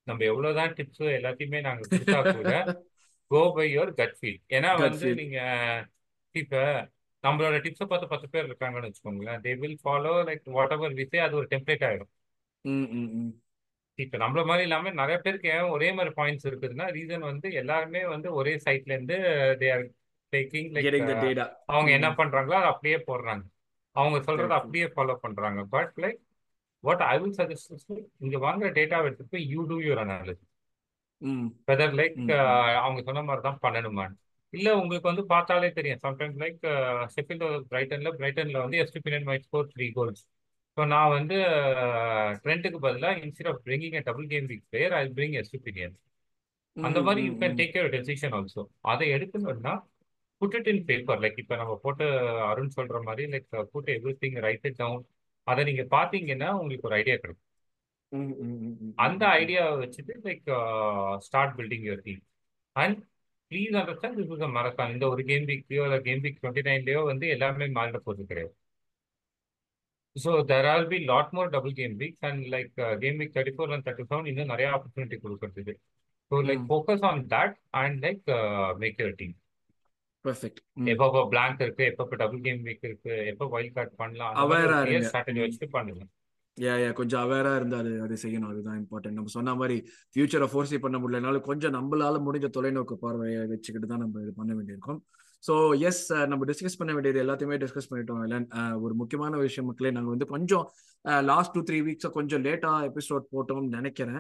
[0.08, 2.54] நம்ம எவ்வளவுதான் டிப்ஸ் எல்லாத்தையுமே நாங்க கொடுத்தா கூட
[3.32, 5.38] go by your gut feel ஏன்னா வந்து நீங்க
[6.36, 6.56] இப்ப
[7.24, 9.42] நம்மளோட டிப்ஸை பார்த்து பத்து பேர் இருக்காங்கன்னு வச்சுக்கோங்களேன்.
[9.44, 12.12] They will follow like whatever we say அது ஒரு டெம்ப்ளேட் ஆயிடும்.
[14.00, 18.34] இப்ப நம்மள மாதிரி இல்லாம நிறைய பேருக்கு ஏன் ஒரே மாதிரி பாயிண்ட்ஸ் இருக்குதுன்னா ரீசன் வந்து எல்லாருமே வந்து
[18.34, 19.18] ஒரே சைட்ல இருந்து
[19.62, 19.84] தே ஆர்
[20.34, 20.86] டேக்கிங் லைக்
[21.66, 23.44] அவங்க என்ன பண்றாங்களோ அதை அப்படியே போடுறாங்க.
[23.96, 25.62] அவங்க சொல்றதை அப்படியே ஃபாலோ பண்றாங்க.
[25.66, 26.20] But like
[26.84, 30.48] what I will suggest இங்க வாங்குற டேட்டாவை எடுத்துட்டு போய் you do your analysis
[31.68, 32.20] whether like
[32.82, 34.18] அவங்க சொன்ன மாதிரி தான் பண்ணணுமான்னு
[34.54, 36.02] இல்ல உங்களுக்கு வந்து பார்த்தாலே தெரியும்.
[36.04, 36.64] சம்டைம்ஸ் லைக்
[37.18, 40.24] செகண்ட் பிரைட்டன்ல பிரைட்டன்ல வந்து Estupinan may score three goals
[40.78, 41.38] so நான் வந்து
[42.44, 45.96] ட்ரெண்டுக்கு பதிலாக instead of bringing a double game week player I bring Estupinan
[46.78, 49.74] அந்த மாதிரி you can take your decision also அதை எடுக்கணும்னா
[50.42, 52.06] put it in paper like இப்போ நம்ம போட்டு
[52.52, 53.90] அருண் சொல்ற மாதிரி like put
[54.22, 55.04] everything write it down
[55.48, 57.48] அதை நீங்க பாத்தீங்கன்னா உங்களுக்கு ஒரு ஐடியா கிடைக்கும்.
[59.06, 60.48] அந்த ஐடியாவை வச்சுட்டு like
[61.28, 62.22] start building your team
[62.76, 62.98] and
[63.52, 67.02] please understand this is a marathon இந்த ஒரு கேம் வீக்லயோ இல்லை கேம் வீக் டுவெண்ட்டி நைன்லயோ
[67.12, 68.54] வந்து எல்லாமே மாறிட போகிறது கிடையாது.
[70.16, 72.72] So there all be lot more double game weeks and like
[73.04, 75.76] game week thirty four and thirty seven இன்னும் நிறைய ஆப்பர்ச்சுனிட்டி கொடுக்கறதுக்கு
[76.32, 78.24] so like focus on that and like
[78.84, 79.36] make your team
[80.26, 80.60] perfect
[80.94, 85.70] எப்பப்போ blank இருக்கு எப்பப்போ double game week இருக்கு எப்போ wild card பண்ணலாம் Avera strategy வச்சுட்டு
[85.78, 86.04] பண்ணுங்க.
[86.58, 88.50] யா யா கொஞ்சம் அவேரா இருந்தா அது அது செய்யணும்.
[88.52, 89.78] அதுதான் இம்பார்ட்டன்ட் நம்ம சொன்ன மாதிரி
[90.14, 95.00] ஃபியூச்சரை ஃபோர்ஸி பண்ண முடியலனாலும் கொஞ்சம் நம்மளால முடிஞ்ச தொலைநோக்கு பார்வையை வச்சுக்கிட்டு தான் நம்ம இது பண்ண வேண்டியிருக்கோம்.
[95.48, 98.40] ஸோ எஸ் நம்ம டிஸ்கஸ் பண்ண வேண்டியது எல்லாத்தையுமே டிஸ்கஸ் பண்ணிட்டோம் இல்லை
[98.82, 100.66] ஒரு முக்கியமான விஷயம் மக்களே நாங்கள் வந்து கொஞ்சம்
[101.30, 104.20] லாஸ்ட் டூ த்ரீ வீக்ஸை கொஞ்சம் லேட்டாக எபிசோட் போட்டோம்னு நினைக்கிறேன்.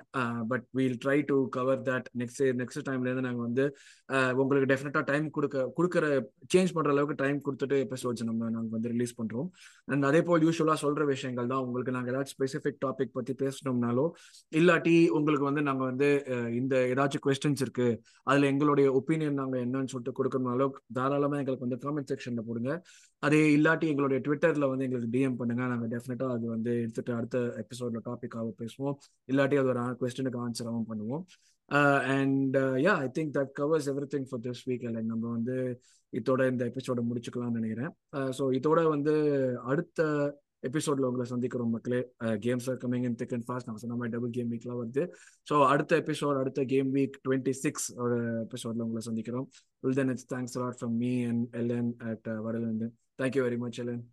[0.51, 3.65] But we'll try to cover that next next டைம்ல இருந்து நாங்கள் வந்து
[4.15, 6.05] uh, உங்களுக்கு டெஃபினட்டாக டைம் கொடுக்க கொடுக்குற
[6.53, 9.49] சேஞ்ச் பண்ணுற அளவுக்கு டைம் கொடுத்துட்டு எபிசோட்ஸ் நம்ம நாங்கள் வந்து ரிலீஸ் பண்ணுறோம்
[9.93, 11.63] அண்ட் அதே போல் யூஸ்வலாக சொல்கிற விஷயங்கள் தான்.
[11.67, 14.05] உங்களுக்கு நாங்கள் ஏதாச்சும் ஸ்பெசிஃபிக் டாபிக் பற்றி பேசணும்னாலோ
[14.61, 19.93] இல்லாட்டி உங்களுக்கு வந்து நாங்கள் வந்து uh, இந்த ஏதாச்சும் கொஸ்டின்ஸ் இருக்குது அதில் எங்களுடைய ஒப்பீனியன் நாங்கள் என்னன்னு
[19.93, 22.71] சொல்லிட்டு கொடுக்கணும்னாலோ தாராளமாக எங்களுக்கு வந்து காமெண்ட் செக்ஷனில் போடுங்க.
[23.23, 25.63] அதே இல்லாட்டி எங்களுடைய ட்விட்டரில் வந்து எங்களுக்கு டிஎம் பண்ணுங்க.
[25.73, 28.97] நாங்கள் டெஃபினட்டாக அது வந்து எடுத்துட்டு அடுத்த எபிசோட்ல டாபிக்காக பேசுவோம்.
[29.31, 31.23] இல்லாட்டி அது ஒரு கொஸ்டினுக்கு ஆன்சராகவும் பண்ணுவோம்.
[32.17, 32.55] And
[32.85, 35.57] yeah I think that covers everything for this week இல்லை நம்ம வந்து
[36.13, 37.91] இதோட இந்த எபிசோட முடிச்சுக்கலாம்னு நினைக்கிறேன்.
[38.37, 39.13] ஸோ இதோட வந்து
[39.71, 40.07] அடுத்த
[40.69, 41.99] எபிசோட்ல உங்களை சந்திக்கிறோம் மக்களே.
[42.45, 45.03] Games are coming in thick and fast நான் சொன்ன மாதிரி டபுள் கேம் வீக்லாம் வருது.
[45.49, 49.47] ஸோ அடுத்த எபிசோட் அடுத்த கேம் வீக் டுவெண்ட்டி சிக்ஸ் ஒரு எபிசோட்ல உங்களை சந்திக்கிறோம்.
[49.83, 52.89] Well then it's thanks lot from me and LN அட் வடலந்து
[53.21, 54.03] thank you very much LN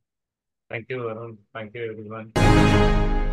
[0.70, 1.38] Thank you, Varun.
[1.54, 3.27] Thank you, everyone.